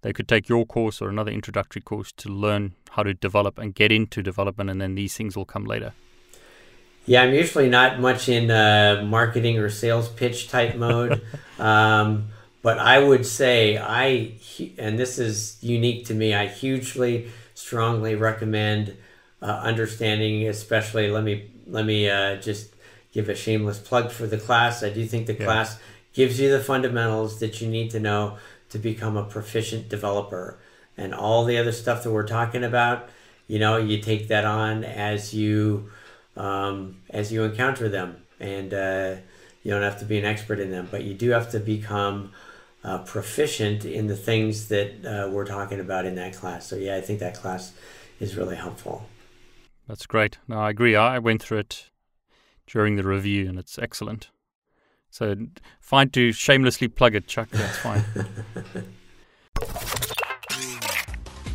they 0.01 0.11
could 0.11 0.27
take 0.27 0.49
your 0.49 0.65
course 0.65 1.01
or 1.01 1.07
another 1.07 1.31
introductory 1.31 1.81
course 1.81 2.11
to 2.13 2.29
learn 2.29 2.73
how 2.91 3.03
to 3.03 3.13
develop 3.13 3.57
and 3.57 3.73
get 3.73 3.91
into 3.91 4.21
development, 4.21 4.69
and 4.69 4.81
then 4.81 4.95
these 4.95 5.15
things 5.15 5.37
will 5.37 5.45
come 5.45 5.63
later. 5.63 5.93
Yeah, 7.05 7.23
I'm 7.23 7.33
usually 7.33 7.69
not 7.69 7.99
much 7.99 8.27
in 8.29 8.49
uh, 8.49 9.03
marketing 9.05 9.59
or 9.59 9.69
sales 9.69 10.09
pitch 10.09 10.49
type 10.49 10.75
mode. 10.75 11.21
um, 11.59 12.29
but 12.61 12.79
I 12.79 12.99
would 12.99 13.25
say 13.25 13.77
I, 13.77 14.33
and 14.77 14.97
this 14.97 15.19
is 15.19 15.57
unique 15.61 16.05
to 16.07 16.13
me, 16.13 16.33
I 16.33 16.47
hugely, 16.47 17.29
strongly 17.53 18.15
recommend 18.15 18.97
uh, 19.43 19.59
understanding, 19.71 20.47
especially, 20.47 21.11
let 21.11 21.23
me, 21.23 21.51
let 21.67 21.85
me 21.85 22.09
uh, 22.09 22.37
just 22.37 22.73
give 23.11 23.29
a 23.29 23.35
shameless 23.35 23.79
plug 23.79 24.11
for 24.11 24.25
the 24.25 24.37
class. 24.37 24.83
I 24.83 24.89
do 24.89 25.05
think 25.05 25.27
the 25.27 25.33
yeah. 25.33 25.45
class 25.45 25.79
gives 26.13 26.39
you 26.39 26.49
the 26.49 26.63
fundamentals 26.63 27.39
that 27.41 27.61
you 27.61 27.67
need 27.67 27.91
to 27.91 27.99
know 27.99 28.37
to 28.69 28.79
become 28.79 29.17
a 29.17 29.23
proficient 29.23 29.89
developer. 29.89 30.57
And 30.97 31.13
all 31.13 31.43
the 31.45 31.57
other 31.57 31.71
stuff 31.71 32.03
that 32.03 32.11
we're 32.11 32.27
talking 32.27 32.63
about, 32.63 33.09
you 33.47 33.59
know, 33.59 33.77
you 33.77 34.01
take 34.01 34.29
that 34.29 34.45
on 34.45 34.83
as 34.83 35.33
you 35.33 35.89
um, 36.35 36.97
as 37.11 37.31
you 37.31 37.43
encounter 37.43 37.87
them, 37.89 38.23
and 38.39 38.73
uh, 38.73 39.15
you 39.61 39.71
don't 39.71 39.83
have 39.83 39.99
to 39.99 40.05
be 40.05 40.17
an 40.17 40.25
expert 40.25 40.59
in 40.59 40.71
them, 40.71 40.87
but 40.89 41.03
you 41.03 41.13
do 41.13 41.29
have 41.29 41.51
to 41.51 41.59
become 41.59 42.31
uh, 42.83 42.99
proficient 42.99 43.85
in 43.85 44.07
the 44.07 44.15
things 44.15 44.67
that 44.69 45.05
uh, 45.05 45.29
we're 45.29 45.45
talking 45.45 45.79
about 45.79 46.05
in 46.05 46.15
that 46.15 46.35
class. 46.35 46.65
So 46.67 46.75
yeah, 46.75 46.95
I 46.95 47.01
think 47.01 47.19
that 47.19 47.35
class 47.35 47.73
is 48.19 48.35
really 48.35 48.55
helpful. 48.55 49.05
That's 49.87 50.05
great. 50.05 50.37
No, 50.47 50.59
I 50.59 50.69
agree. 50.69 50.95
I 50.95 51.19
went 51.19 51.41
through 51.41 51.59
it 51.59 51.89
during 52.67 52.95
the 52.95 53.03
review, 53.03 53.47
and 53.49 53.59
it's 53.59 53.77
excellent. 53.77 54.29
So 55.09 55.35
fine 55.79 56.09
to 56.11 56.31
shamelessly 56.31 56.87
plug 56.87 57.15
it, 57.15 57.27
Chuck. 57.27 57.49
That's 57.51 57.77
fine. 57.77 58.03